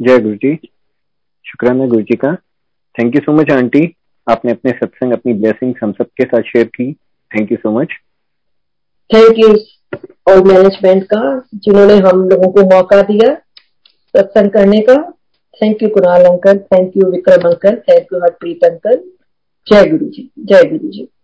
[0.00, 0.54] जय गुरु जी
[1.46, 2.34] शुक्राना गुरु जी का।
[2.98, 3.84] Thank you so much aunty
[4.26, 6.92] आपने अपने सत्संग अपनी ब्लेसिंग हम सबके साथ शेयर की।
[7.30, 7.88] Thank you so much
[9.10, 9.48] thank you
[10.28, 11.20] और मैनेजमेंट का
[11.54, 13.34] जिन्होंने हम लोगों को मौका दिया
[14.16, 14.94] सत्संग करने का।
[15.60, 16.58] Thank you Kunal uncle.
[16.58, 17.76] Thank you Vikram uncle.
[17.76, 19.00] Thank you Harpreet uncle.
[19.72, 21.08] जय गुरु जी जय गुरु जी